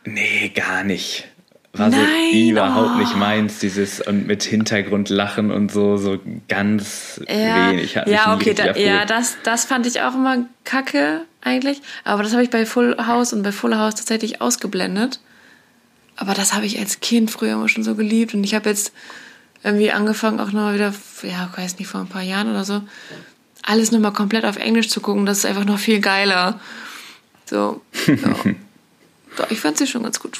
[0.07, 1.29] Nee, gar nicht.
[1.79, 2.01] War Nein,
[2.33, 2.99] so überhaupt oh.
[2.99, 7.95] nicht meins, dieses und mit Hintergrund lachen und so, so ganz ja, wenig.
[8.07, 11.83] ja, okay, da, ja, das, das fand ich auch immer kacke eigentlich.
[12.05, 15.21] Aber das habe ich bei Full House und bei Full House tatsächlich ausgeblendet.
[16.17, 18.35] Aber das habe ich als Kind früher immer schon so geliebt.
[18.35, 18.93] Und ich habe jetzt
[19.63, 22.83] irgendwie angefangen, auch nochmal wieder, ja, ich weiß nicht, vor ein paar Jahren oder so,
[23.63, 25.27] alles nochmal komplett auf Englisch zu gucken.
[25.27, 26.61] Das ist einfach noch viel geiler.
[27.45, 28.15] So, ja.
[29.51, 30.39] Ich fand sie schon ganz gut.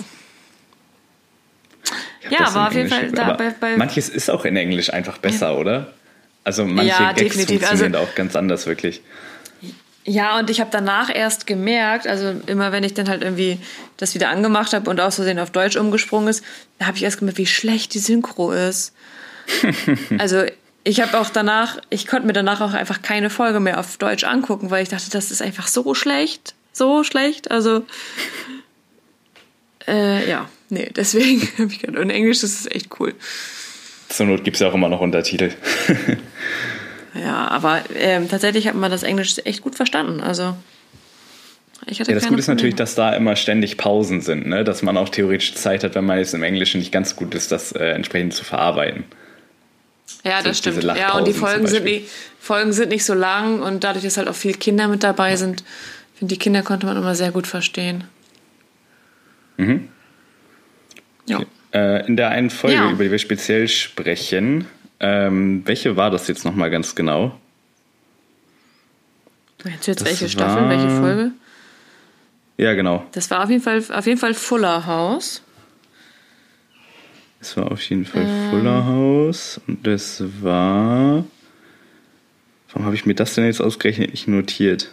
[2.31, 5.53] Ja, war auf jeden Fall da bei, bei, Manches ist auch in Englisch einfach besser,
[5.53, 5.59] ja.
[5.59, 5.93] oder?
[6.45, 7.61] Also manche ja, Gags definitiv.
[7.61, 9.03] funktionieren also, auch ganz anders, wirklich.
[10.05, 13.59] Ja, und ich habe danach erst gemerkt, also immer wenn ich dann halt irgendwie
[13.97, 16.45] das wieder angemacht habe und aus Versehen auf Deutsch umgesprungen ist,
[16.79, 18.95] da habe ich erst gemerkt, wie schlecht die Synchro ist.
[20.19, 20.45] also
[20.85, 24.23] ich habe auch danach, ich konnte mir danach auch einfach keine Folge mehr auf Deutsch
[24.23, 27.51] angucken, weil ich dachte, das ist einfach so schlecht, so schlecht.
[27.51, 27.85] Also
[29.89, 33.15] äh, ja, nee, deswegen habe ich gedacht, in Englisch ist es echt cool.
[34.09, 35.53] Zur Not gibt es ja auch immer noch Untertitel.
[37.15, 40.21] ja, aber ähm, tatsächlich hat man das Englisch echt gut verstanden.
[40.21, 40.55] Also
[41.87, 44.65] ich hatte ja, das Gute ist natürlich, dass da immer ständig Pausen sind, ne?
[44.65, 47.53] dass man auch theoretisch Zeit hat, wenn man jetzt im Englischen nicht ganz gut ist,
[47.53, 49.05] das äh, entsprechend zu verarbeiten.
[50.25, 50.83] Ja, das stimmt.
[50.83, 52.09] Ja, und die Folgen sind, nicht,
[52.41, 55.65] Folgen sind nicht so lang und dadurch, dass halt auch viele Kinder mit dabei sind,
[56.17, 58.05] finde die Kinder konnte man immer sehr gut verstehen.
[59.57, 59.89] Mhm.
[61.27, 61.43] Ja.
[61.73, 62.91] Äh, in der einen Folge, ja.
[62.91, 64.67] über die wir speziell sprechen,
[65.01, 67.39] ähm, welche war das jetzt nochmal ganz genau?
[69.59, 71.33] Du jetzt das welche Staffel, welche Folge?
[72.57, 73.05] Ja, genau.
[73.13, 75.43] Das war auf jeden Fall, auf jeden Fall Fuller House.
[77.41, 78.51] Das war auf jeden Fall ähm.
[78.51, 79.61] Fuller House.
[79.67, 81.25] Und das war.
[82.69, 84.93] Warum habe ich mir das denn jetzt ausgerechnet nicht notiert?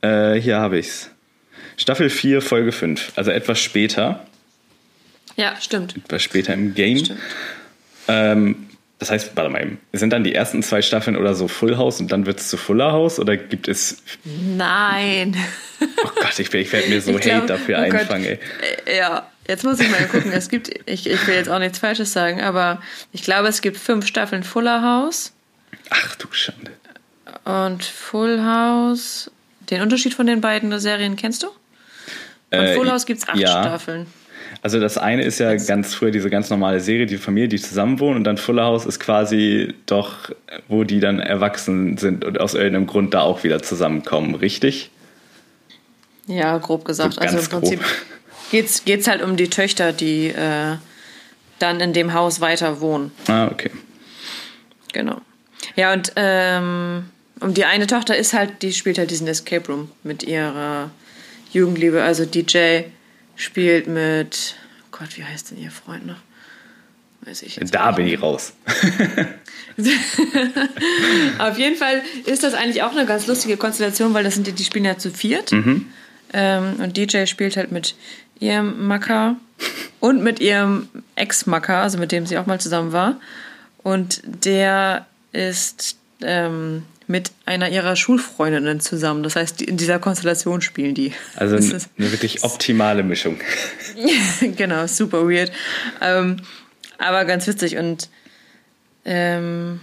[0.00, 1.10] Äh, hier habe ich's.
[1.76, 3.12] Staffel 4, Folge 5.
[3.16, 4.26] Also etwas später.
[5.36, 5.96] Ja, stimmt.
[5.96, 6.98] Etwas später im Game.
[6.98, 7.20] Stimmt.
[8.08, 8.68] Ähm,
[8.98, 12.12] das heißt, warte mal, sind dann die ersten zwei Staffeln oder so Full House und
[12.12, 14.02] dann wird es zu Fuller House oder gibt es.
[14.24, 15.36] Nein.
[15.80, 18.38] Oh Gott, ich, ich werde mir so ich Hate dafür oh einfangen, ey.
[18.86, 20.32] Äh, ja, jetzt muss ich mal gucken.
[20.32, 22.80] Es gibt, ich, ich will jetzt auch nichts Falsches sagen, aber
[23.12, 25.32] ich glaube, es gibt fünf Staffeln Fuller House.
[25.90, 26.72] Ach du Schande.
[27.44, 29.30] Und Full House.
[29.70, 31.48] Den Unterschied von den beiden Serien kennst du?
[31.48, 33.62] Und äh, Full House gibt es acht ja.
[33.62, 34.06] Staffeln.
[34.64, 38.00] Also das eine ist ja ganz früher diese ganz normale Serie, die Familie, die zusammen
[38.00, 40.30] wohnen und dann Fuller House ist quasi doch,
[40.68, 44.90] wo die dann erwachsen sind und aus irgendeinem Grund da auch wieder zusammenkommen, richtig?
[46.28, 47.12] Ja, grob gesagt.
[47.12, 47.80] So also im Prinzip
[48.86, 50.76] geht es halt um die Töchter, die äh,
[51.58, 53.12] dann in dem Haus weiter wohnen.
[53.26, 53.70] Ah, okay.
[54.94, 55.20] Genau.
[55.76, 59.90] Ja, und ähm, um die eine Tochter ist halt, die spielt halt diesen Escape Room
[60.04, 60.90] mit ihrer
[61.52, 62.02] Jugendliebe.
[62.02, 62.84] Also DJ
[63.36, 66.18] spielt mit, oh Gott, wie heißt denn ihr Freund noch?
[67.22, 68.52] Weiß ich da bin ich raus.
[71.38, 74.52] Auf jeden Fall ist das eigentlich auch eine ganz lustige Konstellation, weil das sind die,
[74.52, 75.52] die spielen ja zu viert.
[75.52, 75.86] Mhm.
[76.32, 77.94] Ähm, und DJ spielt halt mit
[78.40, 79.36] ihrem Macker
[80.00, 83.16] und mit ihrem Ex-Macker, also mit dem sie auch mal zusammen war.
[83.82, 89.22] Und der ist ähm, mit einer ihrer Schulfreundinnen zusammen.
[89.22, 91.12] Das heißt, in dieser Konstellation spielen die.
[91.36, 93.38] Also eine, wirklich optimale Mischung.
[94.56, 95.52] genau, super weird.
[96.00, 96.38] Ähm,
[96.98, 97.76] aber ganz witzig.
[97.76, 98.08] Und
[99.04, 99.80] ähm,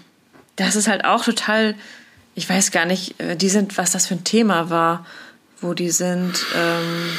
[0.56, 1.76] das ist halt auch total,
[2.36, 5.06] ich weiß gar nicht, äh, die sind, was das für ein Thema war,
[5.60, 6.34] wo die sind.
[6.56, 7.10] Ähm,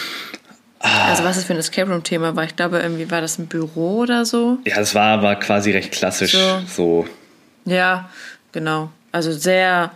[0.80, 1.10] ah.
[1.10, 2.44] Also was das für ein Escape Room Thema war.
[2.44, 4.58] Ich glaube, irgendwie war das ein Büro oder so.
[4.64, 6.62] Ja, das war, war quasi recht klassisch so.
[6.66, 7.06] so.
[7.64, 8.10] Ja,
[8.50, 8.90] genau.
[9.12, 9.92] Also sehr,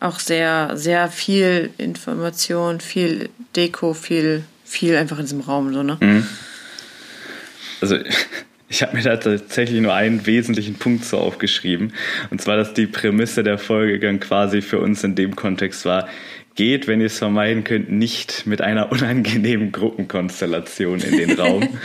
[0.00, 5.98] auch sehr, sehr viel Information, viel Deko, viel, viel einfach in diesem Raum, so, ne?
[6.00, 6.26] Mhm.
[7.80, 7.98] Also
[8.68, 11.92] ich habe mir da tatsächlich nur einen wesentlichen Punkt so aufgeschrieben.
[12.30, 16.08] Und zwar, dass die Prämisse der Folge dann quasi für uns in dem Kontext war,
[16.56, 21.68] geht, wenn ihr es vermeiden könnt, nicht mit einer unangenehmen Gruppenkonstellation in den Raum.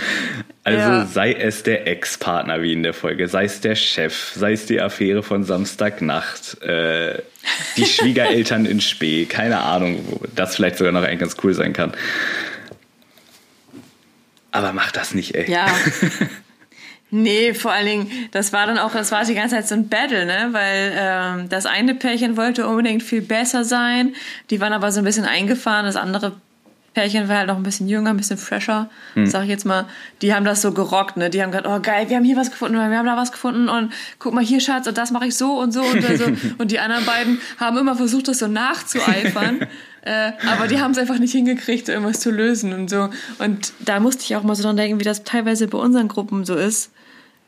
[0.63, 1.05] Also ja.
[1.07, 4.79] sei es der Ex-Partner wie in der Folge, sei es der Chef, sei es die
[4.79, 7.19] Affäre von Samstagnacht, äh,
[7.77, 11.73] die Schwiegereltern in Spee, keine Ahnung, wo das vielleicht sogar noch eigentlich ganz cool sein
[11.73, 11.93] kann.
[14.51, 15.49] Aber mach das nicht, ey.
[15.49, 15.65] Ja.
[17.11, 19.89] Nee, vor allen Dingen, das war dann auch, das war die ganze Zeit so ein
[19.89, 20.49] Battle, ne?
[20.51, 24.15] Weil ähm, das eine Pärchen wollte unbedingt viel besser sein,
[24.49, 26.33] die waren aber so ein bisschen eingefahren, das andere
[26.93, 29.25] Pärchen war halt noch ein bisschen jünger, ein bisschen fresher, hm.
[29.25, 29.85] sag ich jetzt mal.
[30.21, 31.29] Die haben das so gerockt, ne?
[31.29, 33.69] Die haben gesagt, oh geil, wir haben hier was gefunden, wir haben da was gefunden
[33.69, 36.25] und guck mal hier, Schatz, und das mache ich so und so und so.
[36.57, 39.67] und die anderen beiden haben immer versucht, das so nachzueifern.
[40.03, 43.09] Äh, aber die haben es einfach nicht hingekriegt, irgendwas zu lösen und so.
[43.39, 46.45] Und da musste ich auch mal so dran denken, wie das teilweise bei unseren Gruppen
[46.45, 46.91] so ist.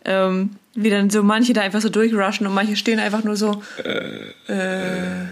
[0.06, 3.64] Ähm, wie dann so manche da einfach so durchrushen und manche stehen einfach nur so.
[3.84, 5.26] Äh, äh,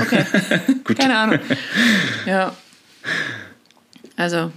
[0.00, 0.24] okay.
[0.98, 1.38] Keine Ahnung.
[2.26, 2.54] Ja.
[4.16, 4.50] Also,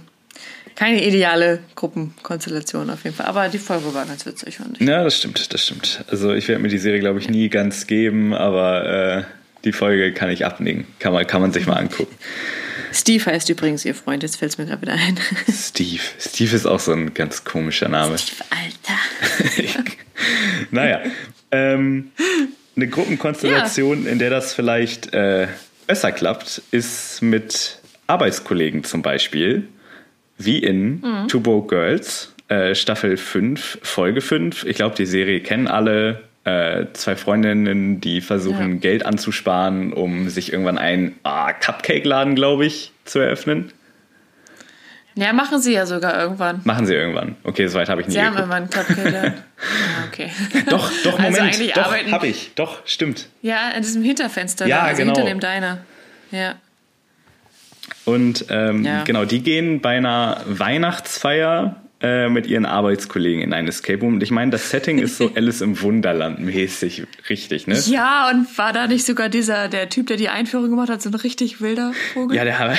[0.74, 3.26] keine ideale Gruppenkonstellation auf jeden Fall.
[3.26, 4.88] Aber die Folge war ganz witzig, fand ich.
[4.88, 6.04] Ja, das stimmt, das stimmt.
[6.08, 9.24] Also ich werde mir die Serie, glaube ich, nie ganz geben, aber äh,
[9.64, 10.86] die Folge kann ich abnicken.
[10.98, 12.14] Kann man, kann man sich mal angucken.
[12.92, 15.18] Steve heißt übrigens ihr Freund, jetzt fällt es mir gerade wieder ein.
[15.50, 16.02] Steve.
[16.18, 18.18] Steve ist auch so ein ganz komischer Name.
[18.18, 19.82] Steve, Alter.
[20.70, 21.00] naja.
[21.50, 22.10] Ähm,
[22.76, 24.10] eine Gruppenkonstellation, ja.
[24.10, 25.46] in der das vielleicht äh,
[25.86, 29.68] besser klappt, ist mit Arbeitskollegen zum Beispiel,
[30.38, 31.28] wie in mhm.
[31.28, 34.64] Two Broke Girls, äh, Staffel 5, Folge 5.
[34.64, 38.78] Ich glaube, die Serie kennen alle äh, zwei Freundinnen, die versuchen, ja.
[38.78, 43.72] Geld anzusparen, um sich irgendwann einen ah, Cupcake-Laden, glaube ich, zu eröffnen.
[45.14, 46.62] Ja, machen sie ja sogar irgendwann.
[46.64, 47.36] Machen sie irgendwann.
[47.44, 48.38] Okay, so weit habe ich nie Sie geguckt.
[48.38, 49.34] haben immer einen Cupcake-Laden.
[49.58, 50.30] ah, okay.
[50.70, 51.60] Doch, doch, also Moment.
[51.60, 52.52] Also doch, habe ich.
[52.54, 53.28] Doch, stimmt.
[53.42, 54.66] Ja, in diesem Hinterfenster.
[54.66, 55.14] Ja, da, also genau.
[55.14, 55.78] hinter dem Diner.
[56.30, 56.54] Ja.
[58.04, 59.04] Und ähm, ja.
[59.04, 64.14] genau, die gehen bei einer Weihnachtsfeier äh, mit ihren Arbeitskollegen in ein Escape Room.
[64.14, 67.78] Und ich meine, das Setting ist so Alice im Wunderland mäßig richtig, ne?
[67.86, 71.10] Ja, und war da nicht sogar dieser, der Typ, der die Einführung gemacht hat, so
[71.10, 72.36] ein richtig wilder Vogel?
[72.36, 72.58] Ja, der,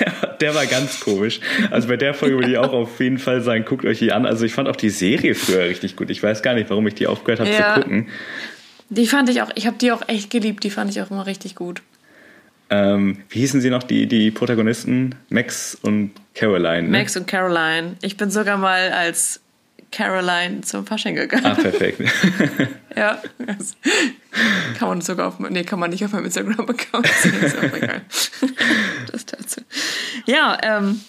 [0.00, 1.40] der, der war ganz komisch.
[1.70, 4.26] Also bei der Folge würde ich auch auf jeden Fall sagen, guckt euch die an.
[4.26, 6.10] Also ich fand auch die Serie früher richtig gut.
[6.10, 7.74] Ich weiß gar nicht, warum ich die aufgehört habe ja.
[7.74, 8.08] zu gucken.
[8.88, 11.26] Die fand ich auch, ich habe die auch echt geliebt, die fand ich auch immer
[11.26, 11.82] richtig gut.
[12.68, 15.14] Ähm, wie hießen sie noch, die, die Protagonisten?
[15.28, 16.82] Max und Caroline.
[16.82, 16.98] Ne?
[16.98, 17.96] Max und Caroline.
[18.02, 19.40] Ich bin sogar mal als
[19.92, 21.46] Caroline zum Fasching gegangen.
[21.46, 22.00] Ah, perfekt.
[22.96, 23.22] ja,
[24.78, 28.02] kann man sogar auf, nee, kann man nicht auf meinem Instagram-Account sehen, ist auch egal.
[29.12, 29.60] das dazu.
[30.26, 31.00] Ja, ähm,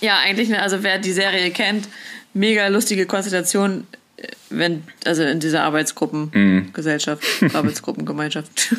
[0.00, 1.88] ja, eigentlich, ne, also wer die Serie kennt,
[2.34, 7.46] mega lustige Konstellation, äh, wenn, also in dieser Arbeitsgruppengesellschaft, mm.
[7.56, 8.74] Arbeitsgruppengemeinschaft.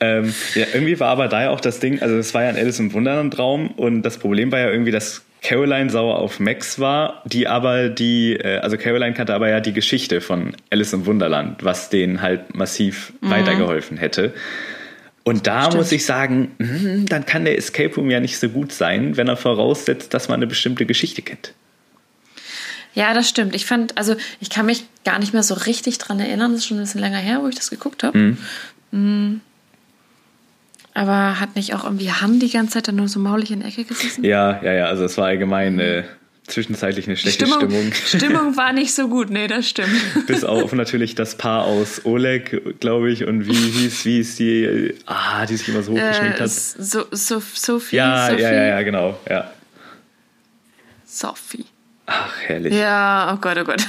[0.00, 2.56] Ähm, ja, irgendwie war aber da ja auch das Ding, also es war ja ein
[2.56, 6.78] Alice im Wunderland Raum und das Problem war ja irgendwie, dass Caroline sauer auf Max
[6.78, 11.06] war, die aber die, äh, also Caroline kannte aber ja die Geschichte von Alice im
[11.06, 13.30] Wunderland, was denen halt massiv mhm.
[13.30, 14.32] weitergeholfen hätte.
[15.22, 15.76] Und da Stimmt.
[15.76, 19.28] muss ich sagen, mh, dann kann der Escape Room ja nicht so gut sein, wenn
[19.28, 21.54] er voraussetzt, dass man eine bestimmte Geschichte kennt.
[22.94, 23.54] Ja, das stimmt.
[23.54, 26.52] Ich fand, also ich kann mich gar nicht mehr so richtig dran erinnern.
[26.52, 28.16] Das ist schon ein bisschen länger her, wo ich das geguckt habe.
[28.16, 28.38] Mhm.
[28.92, 29.40] Mhm.
[30.94, 33.68] Aber hat nicht auch irgendwie Ham die ganze Zeit dann nur so maulig in der
[33.68, 34.24] Ecke gesessen?
[34.24, 34.86] Ja, ja, ja.
[34.86, 36.04] Also es war allgemein äh,
[36.46, 37.92] zwischenzeitlich eine schlechte Stimmung.
[37.92, 37.92] Stimmung.
[38.06, 39.90] Stimmung war nicht so gut, nee, das stimmt.
[40.28, 44.94] Bis auf natürlich das Paar aus Oleg, glaube ich, und wie hieß, wie ist die,
[45.06, 46.50] ah, die sich immer so hochgeschminkt äh, hat.
[46.50, 47.96] So, so, Sophie?
[47.96, 48.42] Ja, Sophie?
[48.42, 49.50] ja, ja, ja, genau, ja.
[51.04, 51.64] Sophie.
[52.06, 52.74] Ach, herrlich.
[52.74, 53.86] Ja, oh Gott, oh Gott.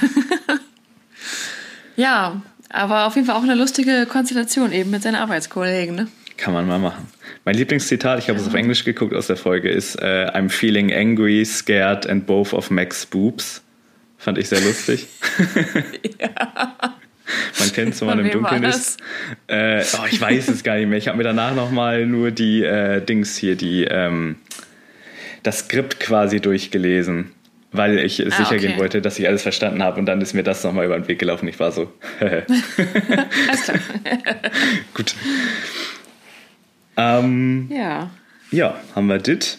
[1.96, 2.40] ja,
[2.70, 6.08] aber auf jeden Fall auch eine lustige Konstellation eben mit seinen Arbeitskollegen, ne?
[6.36, 7.06] Kann man mal machen.
[7.44, 10.92] Mein Lieblingszitat, ich habe es auf Englisch geguckt aus der Folge, ist uh, I'm feeling
[10.92, 13.62] angry, scared and both of Max boobs.
[14.18, 15.06] Fand ich sehr lustig.
[16.20, 16.28] ja.
[17.58, 18.98] man kennt es, wenn man im Dunkeln ist.
[19.46, 20.98] Äh, oh, ich weiß es gar nicht mehr.
[20.98, 24.36] Ich habe mir danach nochmal nur die äh, Dings hier, die ähm,
[25.42, 27.32] das Skript quasi durchgelesen,
[27.72, 28.58] weil ich ah, sicher okay.
[28.58, 31.08] gehen wollte, dass ich alles verstanden habe und dann ist mir das nochmal über den
[31.08, 31.46] Weg gelaufen.
[31.46, 31.92] Ich war so.
[34.94, 35.14] Gut.
[36.96, 38.10] Ähm, ja.
[38.50, 39.58] Ja, haben wir dit.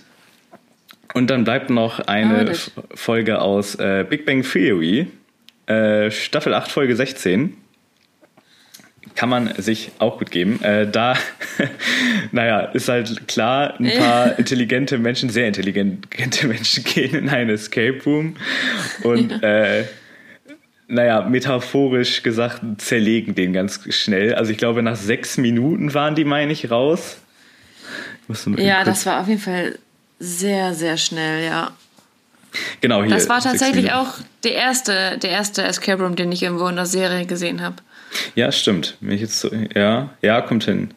[1.13, 5.08] Und dann bleibt noch eine oh, Folge aus äh, Big Bang Theory,
[5.65, 7.56] äh, Staffel 8, Folge 16.
[9.15, 10.62] Kann man sich auch gut geben.
[10.62, 11.15] Äh, da,
[12.32, 18.00] naja, ist halt klar, ein paar intelligente Menschen, sehr intelligente Menschen gehen in einen Escape
[18.06, 18.36] Room
[19.04, 19.38] und ja.
[19.39, 19.86] äh,
[20.88, 24.36] naja, metaphorisch gesagt, zerlegen den ganz schnell.
[24.36, 27.17] Also ich glaube, nach sechs Minuten waren die, meine ich, raus.
[28.58, 29.78] Ja, das war auf jeden Fall
[30.20, 31.72] sehr, sehr schnell, ja.
[32.82, 33.13] Genau, hier.
[33.13, 36.86] Das war tatsächlich auch der erste, der erste Escape Room, den ich irgendwo in der
[36.86, 37.76] Serie gesehen habe.
[38.36, 38.98] Ja, stimmt.
[39.02, 40.92] Wenn ich jetzt so, ja, ja, kommt hin.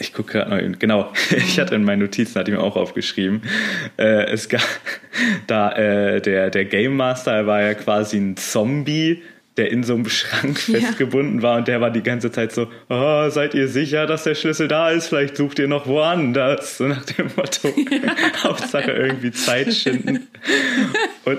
[0.00, 3.42] Ich gucke gerade mal, genau, ich hatte in meinen Notizen, hatte ich mir auch aufgeschrieben,
[3.96, 4.62] äh, es gab
[5.46, 9.22] da, äh, der, der Game Master, war ja quasi ein Zombie,
[9.58, 10.78] der in so einem Schrank ja.
[10.78, 14.34] festgebunden war und der war die ganze Zeit so, oh, seid ihr sicher, dass der
[14.34, 15.08] Schlüssel da ist?
[15.08, 16.78] Vielleicht sucht ihr noch woanders.
[16.78, 18.44] So nach dem Motto, ja.
[18.44, 20.28] Hauptsache irgendwie Zeit schinden.
[21.24, 21.38] Und,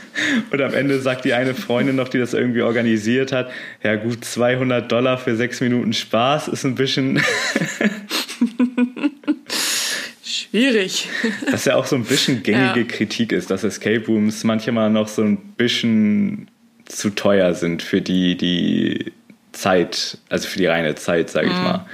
[0.50, 3.50] und am Ende sagt die eine Freundin noch, die das irgendwie organisiert hat,
[3.82, 7.22] ja gut, 200 Dollar für sechs Minuten Spaß ist ein bisschen...
[10.22, 11.08] Schwierig.
[11.50, 12.86] Was ja auch so ein bisschen gängige ja.
[12.86, 16.46] Kritik ist, dass Escape Rooms manchmal noch so ein bisschen
[16.86, 19.12] zu teuer sind für die, die
[19.52, 21.62] Zeit, also für die reine Zeit, sage ich mhm.
[21.62, 21.86] mal.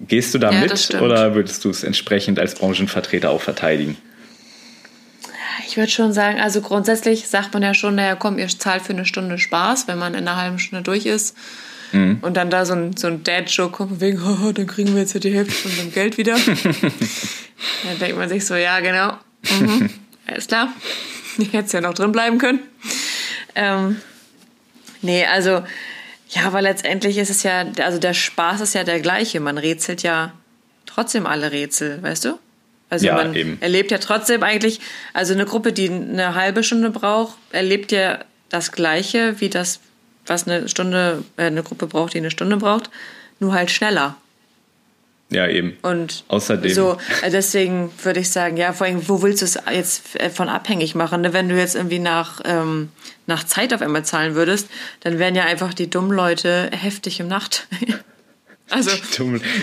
[0.00, 3.96] Gehst du da ja, mit oder würdest du es entsprechend als Branchenvertreter auch verteidigen?
[5.68, 8.92] Ich würde schon sagen, also grundsätzlich sagt man ja schon, naja, komm, ihr zahlt für
[8.92, 11.36] eine Stunde Spaß, wenn man in einer halben Stunde durch ist.
[11.92, 12.18] Mhm.
[12.22, 15.14] Und dann da so ein, so ein Dad-Joke kommt, wegen, oh, dann kriegen wir jetzt
[15.14, 16.34] ja die Hälfte von unserem Geld wieder.
[17.84, 19.16] dann denkt man sich so, ja, genau,
[19.60, 19.88] mhm,
[20.26, 20.72] alles klar,
[21.38, 22.60] ich hätte es ja noch drin bleiben können.
[23.54, 24.00] Ähm,
[25.00, 25.64] nee, also,
[26.30, 29.40] ja, aber letztendlich ist es ja, also der Spaß ist ja der gleiche.
[29.40, 30.32] Man rätselt ja
[30.86, 32.38] trotzdem alle Rätsel, weißt du?
[32.90, 33.56] Also ja, man eben.
[33.62, 34.80] erlebt ja trotzdem eigentlich,
[35.14, 38.18] also eine Gruppe, die eine halbe Stunde braucht, erlebt ja
[38.50, 39.80] das Gleiche wie das,
[40.26, 42.90] was eine Stunde, äh, eine Gruppe braucht, die eine Stunde braucht,
[43.40, 44.16] nur halt schneller.
[45.32, 45.76] Ja, eben.
[45.82, 46.72] Und außerdem.
[46.72, 50.30] So, äh, deswegen würde ich sagen, ja, vor allem, wo willst du es jetzt äh,
[50.30, 51.22] von abhängig machen?
[51.22, 51.32] Ne?
[51.32, 52.90] Wenn du jetzt irgendwie nach, ähm,
[53.26, 54.68] nach Zeit auf einmal zahlen würdest,
[55.00, 57.66] dann wären ja einfach die dummen Leute heftig im Nacht.
[58.70, 58.90] Also,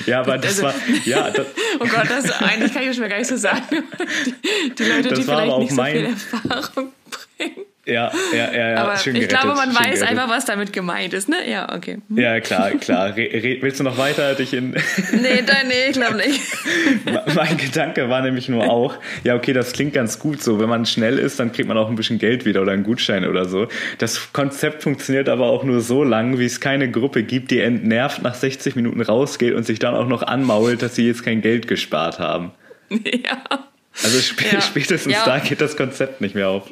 [0.05, 0.73] ja, aber das also, war,
[1.05, 1.31] ja.
[1.31, 1.47] Das,
[1.79, 3.63] oh Gott, das eigentlich kann ich schon gar nicht so sagen.
[3.71, 6.93] Die, die Leute, die vielleicht nicht so viel Erfahrung
[7.37, 7.65] bringen.
[7.89, 8.77] Ja, ja, ja, ja.
[8.77, 10.07] Aber schön ich gerettet, glaube, man weiß gerettet.
[10.07, 11.37] einfach, was damit gemeint ist, ne?
[11.49, 11.99] Ja, okay.
[12.07, 12.17] Hm.
[12.17, 13.15] Ja, klar, klar.
[13.15, 14.71] Re willst du noch weiter dich in.
[15.11, 16.41] nee, da, nee, ich glaube nicht.
[17.35, 20.59] mein Gedanke war nämlich nur auch, ja, okay, das klingt ganz gut so.
[20.59, 23.25] Wenn man schnell ist, dann kriegt man auch ein bisschen Geld wieder oder einen Gutschein
[23.25, 23.67] oder so.
[23.97, 28.21] Das Konzept funktioniert aber auch nur so lang, wie es keine Gruppe gibt, die entnervt
[28.21, 31.67] nach 60 Minuten rausgeht und sich dann auch noch anmault, dass sie jetzt kein Geld
[31.67, 32.51] gespart haben.
[32.99, 33.67] Ja.
[34.03, 35.25] Also spätestens ja.
[35.25, 36.71] da geht das Konzept nicht mehr auf.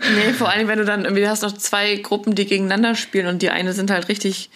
[0.00, 3.42] Nee, vor allem, wenn du dann irgendwie hast noch zwei Gruppen, die gegeneinander spielen und
[3.42, 4.50] die eine sind halt richtig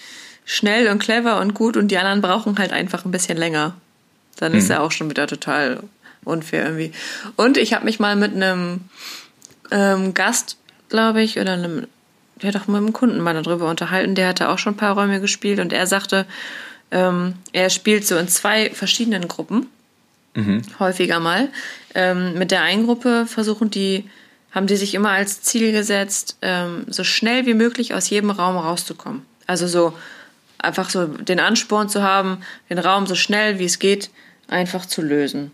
[0.44, 3.74] schnell und clever und gut und die anderen brauchen halt einfach ein bisschen länger.
[4.36, 4.58] Dann mhm.
[4.58, 5.82] ist ja auch schon wieder total
[6.24, 6.92] unfair irgendwie.
[7.36, 8.80] Und ich habe mich mal mit einem
[9.70, 10.56] ähm, Gast,
[10.88, 11.86] glaube ich, oder einem,
[12.40, 15.20] ja doch mit einem Kunden mal darüber unterhalten, der hatte auch schon ein paar Räume
[15.20, 16.26] gespielt und er sagte,
[16.90, 19.66] ähm, er spielt so in zwei verschiedenen Gruppen,
[20.34, 20.62] mhm.
[20.78, 21.48] häufiger mal.
[21.94, 24.04] Ähm, mit der einen Gruppe versuchen die
[24.50, 28.56] haben die sich immer als Ziel gesetzt, ähm, so schnell wie möglich aus jedem Raum
[28.56, 29.22] rauszukommen.
[29.46, 29.92] Also so
[30.58, 32.38] einfach so den Ansporn zu haben,
[32.70, 34.10] den Raum so schnell wie es geht
[34.48, 35.52] einfach zu lösen.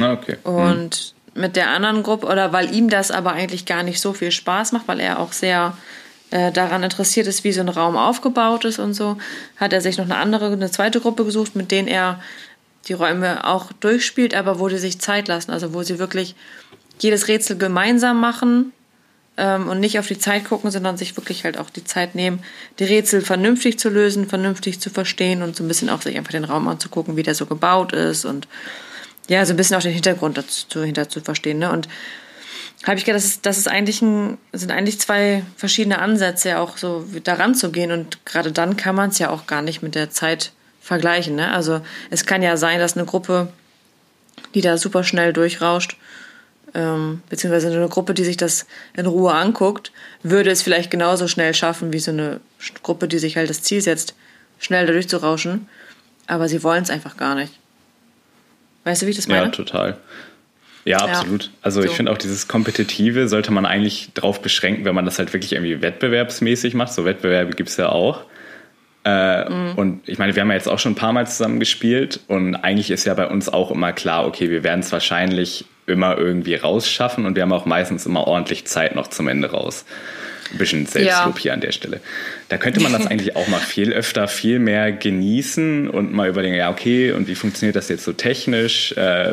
[0.00, 0.36] Ah, okay.
[0.42, 1.42] Und hm.
[1.42, 4.72] mit der anderen Gruppe, oder weil ihm das aber eigentlich gar nicht so viel Spaß
[4.72, 5.76] macht, weil er auch sehr
[6.30, 9.16] äh, daran interessiert ist, wie so ein Raum aufgebaut ist und so,
[9.56, 12.20] hat er sich noch eine andere, eine zweite Gruppe gesucht, mit denen er
[12.88, 16.34] die Räume auch durchspielt, aber wo die sich Zeit lassen, also wo sie wirklich
[16.98, 18.72] jedes Rätsel gemeinsam machen
[19.36, 22.42] ähm, und nicht auf die Zeit gucken, sondern sich wirklich halt auch die Zeit nehmen,
[22.78, 26.32] die Rätsel vernünftig zu lösen, vernünftig zu verstehen und so ein bisschen auch sich einfach
[26.32, 28.48] den Raum anzugucken, wie der so gebaut ist und
[29.28, 31.58] ja, so ein bisschen auch den Hintergrund dazu hinter zu verstehen.
[31.58, 31.70] Ne?
[31.70, 31.88] Und
[32.86, 36.76] habe ich gedacht, das ist, das ist eigentlich ein, sind eigentlich zwei verschiedene Ansätze, auch
[36.76, 37.92] so daran zu gehen.
[37.92, 41.36] Und gerade dann kann man es ja auch gar nicht mit der Zeit vergleichen.
[41.36, 41.50] Ne?
[41.50, 41.80] Also
[42.10, 43.48] es kann ja sein, dass eine Gruppe,
[44.54, 45.96] die da super schnell durchrauscht,
[46.74, 48.66] ähm, beziehungsweise eine Gruppe, die sich das
[48.96, 52.40] in Ruhe anguckt, würde es vielleicht genauso schnell schaffen wie so eine
[52.82, 54.14] Gruppe, die sich halt das Ziel setzt,
[54.58, 55.68] schnell dadurch zu rauschen.
[56.26, 57.52] Aber sie wollen es einfach gar nicht.
[58.84, 59.46] Weißt du, wie ich das meine?
[59.46, 59.98] Ja, total.
[60.84, 61.44] Ja, absolut.
[61.44, 61.86] Ja, also so.
[61.86, 65.52] ich finde auch dieses Kompetitive sollte man eigentlich drauf beschränken, wenn man das halt wirklich
[65.52, 66.92] irgendwie wettbewerbsmäßig macht.
[66.92, 68.24] So Wettbewerbe gibt es ja auch.
[69.04, 69.72] Äh, mhm.
[69.76, 72.56] Und ich meine, wir haben ja jetzt auch schon ein paar Mal zusammen gespielt und
[72.56, 76.54] eigentlich ist ja bei uns auch immer klar, okay, wir werden es wahrscheinlich immer irgendwie
[76.54, 79.84] rausschaffen und wir haben auch meistens immer ordentlich Zeit noch zum Ende raus.
[80.52, 81.42] Ein bisschen Selbstlob ja.
[81.42, 82.00] hier an der Stelle.
[82.48, 86.54] Da könnte man das eigentlich auch mal viel öfter, viel mehr genießen und mal überlegen,
[86.54, 88.92] ja, okay, und wie funktioniert das jetzt so technisch?
[88.92, 89.32] Äh,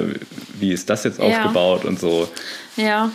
[0.59, 1.25] wie ist das jetzt ja.
[1.25, 2.29] aufgebaut und so?
[2.75, 3.11] Ja.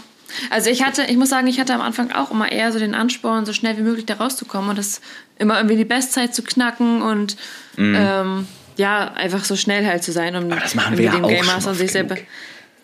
[0.50, 2.94] Also ich hatte, ich muss sagen, ich hatte am Anfang auch immer eher so den
[2.94, 5.00] Ansporn, so schnell wie möglich da rauszukommen und das
[5.38, 7.36] immer irgendwie die Bestzeit zu knacken und
[7.76, 7.94] mm.
[7.96, 11.28] ähm, ja, einfach so schnell halt zu sein, um das machen wir ja dem auch
[11.28, 12.16] Game Master sich selber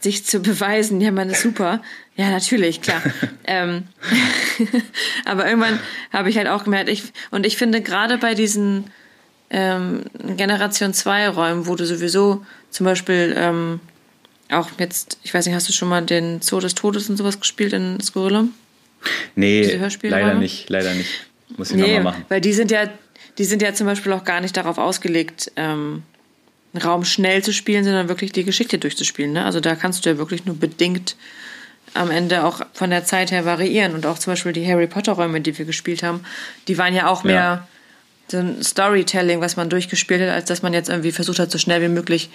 [0.03, 1.00] sich zu beweisen.
[1.00, 1.82] Ja, man ist super.
[2.16, 3.03] Ja, natürlich, klar.
[3.44, 3.84] ähm,
[5.24, 5.78] aber irgendwann
[6.12, 8.90] habe ich halt auch gemerkt, ich, und ich finde gerade bei diesen
[9.50, 10.05] ähm,
[10.36, 13.80] Generation 2 Räumen, wo du sowieso zum Beispiel ähm,
[14.50, 17.40] auch jetzt, ich weiß nicht, hast du schon mal den Zoo des Todes und sowas
[17.40, 18.53] gespielt in Skurrilum?
[19.34, 21.26] Nee, leider nicht, leider nicht.
[21.57, 22.24] Muss ich nee, nochmal machen.
[22.28, 22.88] Weil die sind ja,
[23.38, 26.03] die sind ja zum Beispiel auch gar nicht darauf ausgelegt, ähm,
[26.73, 29.33] einen Raum schnell zu spielen, sondern wirklich die Geschichte durchzuspielen.
[29.33, 29.45] Ne?
[29.45, 31.16] Also da kannst du ja wirklich nur bedingt
[31.95, 33.95] am Ende auch von der Zeit her variieren.
[33.95, 36.25] Und auch zum Beispiel die Harry Potter-Räume, die wir gespielt haben,
[36.68, 37.68] die waren ja auch mehr ja.
[38.29, 41.59] so ein Storytelling, was man durchgespielt hat, als dass man jetzt irgendwie versucht hat, so
[41.59, 42.31] schnell wie möglich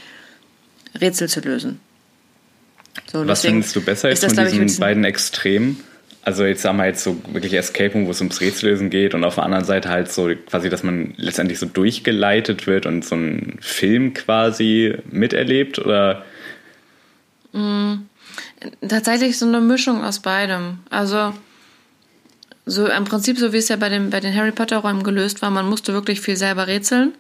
[1.00, 1.80] Rätsel zu lösen.
[3.12, 5.84] So, was findest du besser jetzt das, von diesen beiden Extremen?
[6.28, 9.24] Also jetzt haben wir jetzt so wirklich Escape Room, wo es ums Rätsellösen geht und
[9.24, 13.16] auf der anderen Seite halt so quasi, dass man letztendlich so durchgeleitet wird und so
[13.16, 16.26] einen Film quasi miterlebt oder?
[17.54, 18.00] Mm,
[18.86, 20.80] tatsächlich so eine Mischung aus beidem.
[20.90, 21.34] Also
[22.66, 25.42] so im Prinzip so wie es ja bei den, bei den Harry Potter Räumen gelöst
[25.42, 27.14] war, man musste wirklich viel selber rätseln.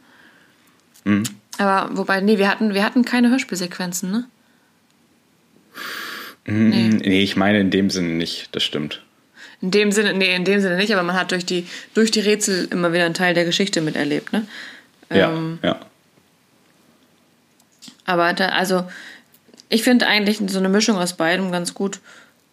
[1.05, 1.23] Mhm.
[1.57, 4.25] Aber wobei, nee, wir hatten, wir hatten keine Hörspielsequenzen, ne?
[6.49, 6.87] Nee.
[6.89, 9.03] nee, ich meine in dem Sinne nicht, das stimmt.
[9.61, 12.21] In dem Sinne, nee, in dem Sinne nicht, aber man hat durch die, durch die
[12.21, 14.47] Rätsel immer wieder einen Teil der Geschichte miterlebt, ne?
[15.09, 15.79] Ja, ähm, ja.
[18.05, 18.87] Aber da, also,
[19.67, 21.99] ich finde eigentlich so eine Mischung aus beidem ganz gut,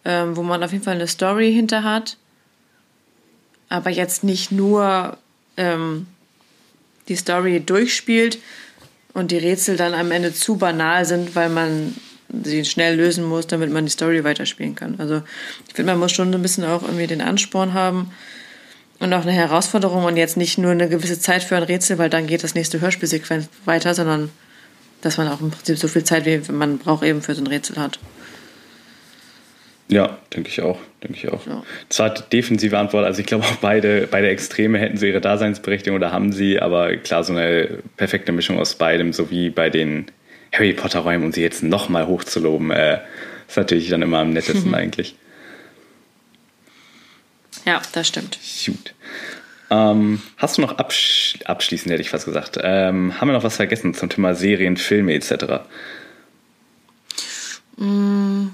[0.03, 2.17] ähm, wo man auf jeden Fall eine Story hinter hat,
[3.69, 5.17] aber jetzt nicht nur
[5.55, 6.07] ähm,
[7.07, 8.39] die Story durchspielt
[9.13, 11.95] und die Rätsel dann am Ende zu banal sind, weil man
[12.43, 14.95] sie schnell lösen muss, damit man die Story weiterspielen kann.
[14.99, 15.21] Also
[15.67, 18.11] ich finde, man muss schon ein bisschen auch irgendwie den Ansporn haben
[18.99, 22.09] und auch eine Herausforderung und jetzt nicht nur eine gewisse Zeit für ein Rätsel, weil
[22.09, 24.29] dann geht das nächste Hörspielsequenz weiter, sondern
[25.01, 27.47] dass man auch im Prinzip so viel Zeit, wie man braucht, eben für so ein
[27.47, 27.99] Rätsel hat.
[29.87, 31.45] Ja, denke ich auch, denke ich auch.
[31.45, 31.61] Ja.
[31.89, 36.11] Zwar defensive Antwort, also ich glaube auch beide, beide Extreme hätten so ihre Daseinsberechtigung oder
[36.11, 40.07] haben sie, aber klar, so eine perfekte Mischung aus beidem, so wie bei den
[40.55, 42.99] Harry Potter Räumen und sie jetzt nochmal hochzuloben, äh,
[43.47, 44.73] ist natürlich dann immer am nettesten mhm.
[44.75, 45.15] eigentlich.
[47.65, 48.37] Ja, das stimmt.
[48.65, 48.93] Gut.
[49.71, 53.55] Ähm, hast du noch absch abschließend, hätte ich fast gesagt, ähm, haben wir noch was
[53.55, 55.63] vergessen zum Thema Serien, Filme etc.?
[57.77, 58.47] Mm,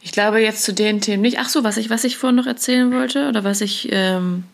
[0.00, 1.38] ich glaube jetzt zu den Themen nicht.
[1.40, 4.44] Ach so, was ich, was ich vorhin noch erzählen wollte oder was ich ähm,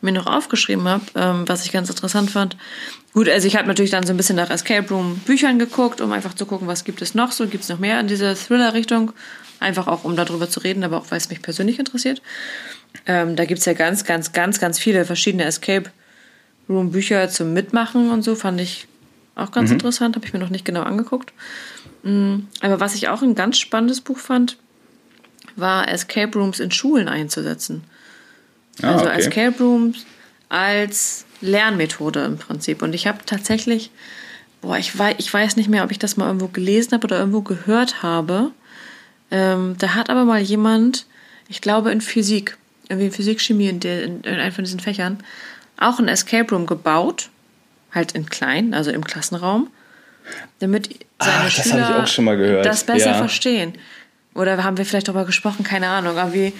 [0.00, 2.56] mir noch aufgeschrieben habe, ähm, was ich ganz interessant fand.
[3.14, 6.10] Gut, also ich habe natürlich dann so ein bisschen nach Escape Room Büchern geguckt, um
[6.10, 9.12] einfach zu gucken, was gibt es noch so, gibt es noch mehr in dieser Thriller-Richtung.
[9.60, 12.20] Einfach auch, um darüber zu reden, aber auch, weil es mich persönlich interessiert.
[13.06, 15.90] Ähm, da gibt es ja ganz, ganz, ganz, ganz viele verschiedene Escape
[16.68, 18.88] Room Bücher zum Mitmachen und so, fand ich
[19.36, 19.74] auch ganz mhm.
[19.74, 21.32] interessant, habe ich mir noch nicht genau angeguckt.
[22.02, 22.48] Mhm.
[22.62, 24.56] Aber was ich auch ein ganz spannendes Buch fand,
[25.54, 27.84] war Escape Rooms in Schulen einzusetzen.
[28.82, 29.18] Ah, also okay.
[29.18, 30.04] Escape Rooms
[30.48, 32.82] als Lernmethode im Prinzip.
[32.82, 33.90] Und ich habe tatsächlich,
[34.60, 37.18] boah, ich weiß, ich weiß nicht mehr, ob ich das mal irgendwo gelesen habe oder
[37.18, 38.50] irgendwo gehört habe.
[39.30, 41.06] Ähm, da hat aber mal jemand,
[41.48, 42.56] ich glaube in Physik,
[42.88, 45.18] irgendwie in Physik, Chemie, in, der, in, in einem von diesen Fächern,
[45.78, 47.30] auch ein Escape Room gebaut,
[47.92, 49.68] halt in klein, also im Klassenraum,
[50.58, 50.88] damit
[51.18, 53.14] seine Ach, Schüler das, das besser ja.
[53.14, 53.74] verstehen.
[54.34, 56.18] Oder haben wir vielleicht darüber gesprochen, keine Ahnung.
[56.18, 56.52] Aber wie,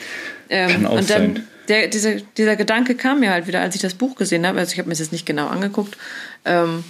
[0.48, 3.74] ähm, Kann auch und dann, sein der, dieser, dieser Gedanke kam mir halt wieder, als
[3.74, 4.58] ich das Buch gesehen habe.
[4.58, 5.96] Also ich habe mir das jetzt nicht genau angeguckt.
[6.44, 6.84] Ähm,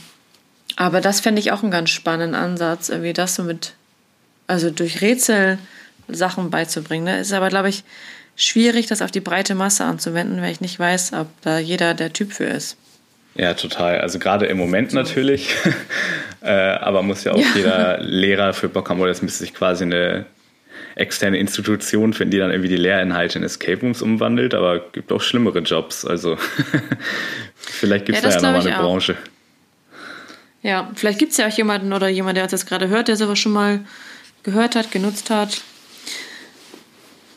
[0.76, 3.74] aber das fände ich auch einen ganz spannenden Ansatz, irgendwie das so mit,
[4.46, 5.58] also durch Rätsel
[6.08, 7.04] Sachen beizubringen.
[7.04, 7.20] Ne?
[7.20, 7.84] Ist aber, glaube ich,
[8.36, 12.12] schwierig, das auf die breite Masse anzuwenden, weil ich nicht weiß, ob da jeder der
[12.12, 12.76] Typ für ist.
[13.36, 14.00] Ja, total.
[14.00, 15.54] Also gerade im Moment natürlich.
[16.42, 17.46] äh, aber muss ja auch ja.
[17.54, 20.26] jeder Lehrer für Bock haben, oder es müsste sich quasi eine
[20.94, 25.20] externe Institution finden, die dann irgendwie die Lehrinhalte in Escape Rooms umwandelt, aber gibt auch
[25.20, 26.04] schlimmere Jobs.
[26.04, 26.36] Also
[27.56, 29.16] vielleicht gibt es ja, da ja nochmal eine Branche.
[30.62, 33.16] Ja, vielleicht gibt es ja auch jemanden oder jemand, der uns jetzt gerade hört, der
[33.16, 33.80] sowas schon mal
[34.44, 35.62] gehört hat, genutzt hat.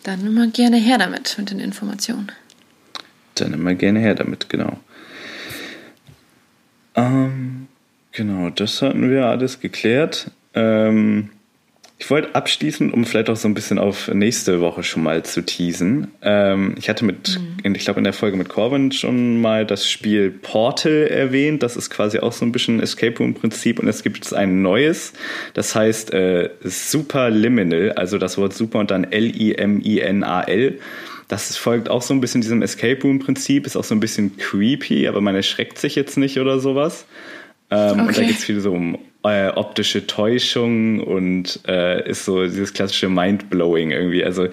[0.04, 2.32] Dann immer gerne her damit, mit den Informationen.
[3.36, 4.80] Dann immer gerne her damit, genau.
[6.96, 7.68] Ähm,
[8.14, 10.32] genau, das hatten wir alles geklärt.
[10.54, 11.30] Ähm,
[12.00, 15.42] ich wollte abschließen, um vielleicht auch so ein bisschen auf nächste Woche schon mal zu
[15.44, 16.12] teasen.
[16.22, 17.74] Ähm, ich hatte mit, mhm.
[17.74, 21.64] ich glaube in der Folge mit Corbin schon mal das Spiel Portal erwähnt.
[21.64, 24.62] Das ist quasi auch so ein bisschen Escape Room Prinzip und es gibt jetzt ein
[24.62, 25.14] neues.
[25.56, 30.80] Das heißt äh, Superliminal, also das Wort Super und dann L-I-M-I-N-A-L.
[31.28, 34.38] Das folgt auch so ein bisschen diesem Escape Room Prinzip, ist auch so ein bisschen
[34.38, 37.06] creepy, aber man erschreckt sich jetzt nicht oder sowas.
[37.70, 38.02] Ähm, okay.
[38.02, 42.74] Und da geht es viel so um äh, optische Täuschung und äh, ist so dieses
[42.74, 44.24] klassische Mindblowing irgendwie.
[44.24, 44.48] Also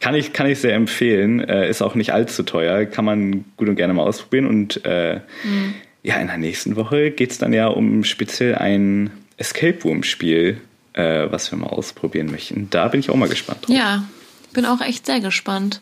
[0.00, 1.40] kann ich, kann ich sehr empfehlen.
[1.40, 4.46] Äh, ist auch nicht allzu teuer, kann man gut und gerne mal ausprobieren.
[4.46, 5.74] Und äh, mhm.
[6.02, 10.60] ja, in der nächsten Woche geht es dann ja um speziell ein Escape Room-Spiel,
[10.94, 12.68] äh, was wir mal ausprobieren möchten.
[12.70, 13.76] Da bin ich auch mal gespannt drauf.
[13.76, 14.04] Ja,
[14.52, 15.80] bin auch echt sehr gespannt.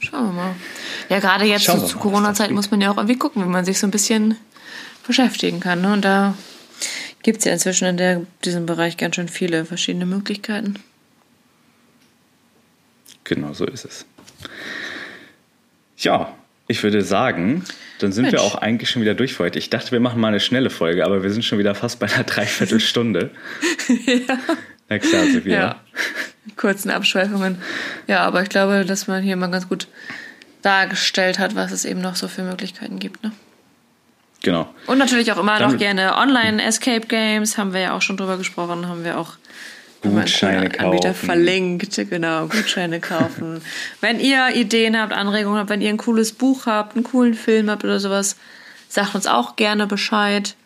[0.00, 0.54] Schauen wir mal.
[1.08, 3.78] Ja, gerade jetzt zu, zu Corona-Zeit muss man ja auch irgendwie gucken, wenn man sich
[3.78, 4.36] so ein bisschen
[5.06, 5.80] beschäftigen kann.
[5.80, 5.92] Ne?
[5.92, 6.34] Und da
[7.24, 10.76] gibt es ja inzwischen in der, diesem Bereich ganz schön viele verschiedene Möglichkeiten.
[13.24, 14.06] Genau so ist es.
[15.96, 16.36] Ja,
[16.68, 17.64] ich würde sagen,
[17.98, 18.34] dann sind Mensch.
[18.34, 19.58] wir auch eigentlich schon wieder durch für heute.
[19.58, 22.06] Ich dachte, wir machen mal eine schnelle Folge, aber wir sind schon wieder fast bei
[22.06, 23.30] einer Dreiviertelstunde.
[24.06, 24.38] ja.
[24.88, 25.52] Na klar, Sophia.
[25.52, 25.80] Ja.
[26.56, 27.56] Kurzen Abschweifungen.
[28.06, 29.88] Ja, aber ich glaube, dass man hier mal ganz gut
[30.60, 33.22] dargestellt hat, was es eben noch so für Möglichkeiten gibt.
[33.22, 33.32] Ne?
[34.44, 34.68] Genau.
[34.86, 38.36] Und natürlich auch immer Dann, noch gerne Online-Escape Games, haben wir ja auch schon drüber
[38.36, 39.32] gesprochen, haben wir auch
[40.02, 40.84] Gutscheine kaufen.
[40.84, 43.62] Anbieter verlinkt, genau, Gutscheine kaufen.
[44.02, 47.70] wenn ihr Ideen habt, Anregungen habt, wenn ihr ein cooles Buch habt, einen coolen Film
[47.70, 48.36] habt oder sowas,
[48.90, 50.56] sagt uns auch gerne Bescheid.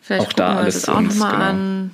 [0.00, 1.44] Vielleicht auch gucken wir uns das auch nochmal genau.
[1.44, 1.90] an.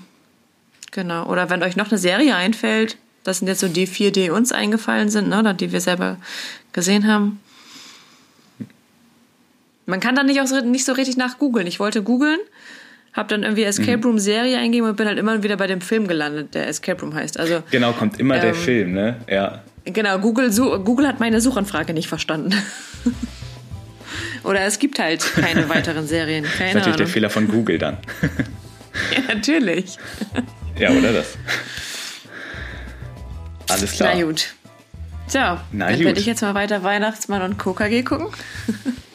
[0.91, 1.27] Genau.
[1.29, 4.53] Oder wenn euch noch eine Serie einfällt, das sind jetzt so die vier, die uns
[4.53, 6.19] eingefallen sind, ne, oder die wir selber
[6.75, 7.41] gesehen haben.
[9.87, 11.67] Man kann da nicht, auch so, nicht so richtig nach googeln.
[11.67, 12.41] Ich wollte googeln,
[13.13, 14.05] habe dann irgendwie Escape mhm.
[14.05, 17.15] Room Serie eingegeben und bin halt immer wieder bei dem Film gelandet, der Escape Room
[17.15, 17.39] heißt.
[17.39, 19.17] Also genau, kommt immer ähm, der Film, ne?
[19.29, 19.63] Ja.
[19.85, 20.51] Genau, Google,
[20.85, 22.53] Google hat meine Suchanfrage nicht verstanden.
[24.43, 26.45] Oder es gibt halt keine weiteren Serien.
[26.45, 26.97] Keine das ist natürlich Ahnung.
[26.99, 27.99] der Fehler von Google dann.
[29.13, 29.99] ja, natürlich.
[30.79, 31.39] ja, oder das?
[33.69, 34.13] Alles klar.
[34.15, 34.55] Na gut.
[35.29, 38.29] So, Na dann werde ich jetzt mal weiter Weihnachtsmann und KKG gucken.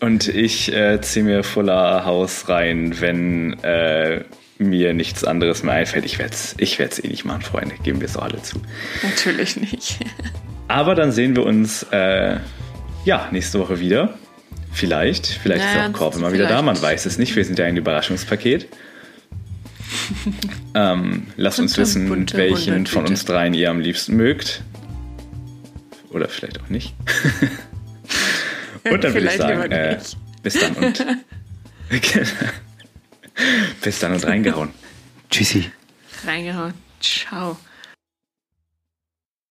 [0.00, 4.24] Und ich äh, ziehe mir Fuller Haus rein, wenn äh,
[4.58, 6.04] mir nichts anderes mehr einfällt.
[6.04, 7.74] Ich werde es ich eh nicht machen, Freunde.
[7.82, 8.60] Geben wir es auch alle zu.
[9.02, 9.98] Natürlich nicht.
[10.68, 12.38] Aber dann sehen wir uns äh,
[13.04, 14.14] ja nächste Woche wieder.
[14.72, 15.26] Vielleicht.
[15.26, 16.60] Vielleicht naja, ist auch Korb immer wieder da.
[16.62, 17.36] Man weiß es nicht.
[17.36, 18.68] Wir sind ja ein Überraschungspaket.
[20.74, 24.62] ähm, lasst uns wissen, welchen bunte von uns dreien ihr am liebsten mögt.
[26.10, 26.94] Oder vielleicht auch nicht.
[28.90, 29.98] Und dann würde ich sagen, äh,
[30.42, 31.06] bis dann und
[33.82, 34.70] bis dann und reingehauen.
[35.30, 35.70] Tschüssi.
[36.26, 36.74] Reingehauen.
[37.00, 37.56] Ciao.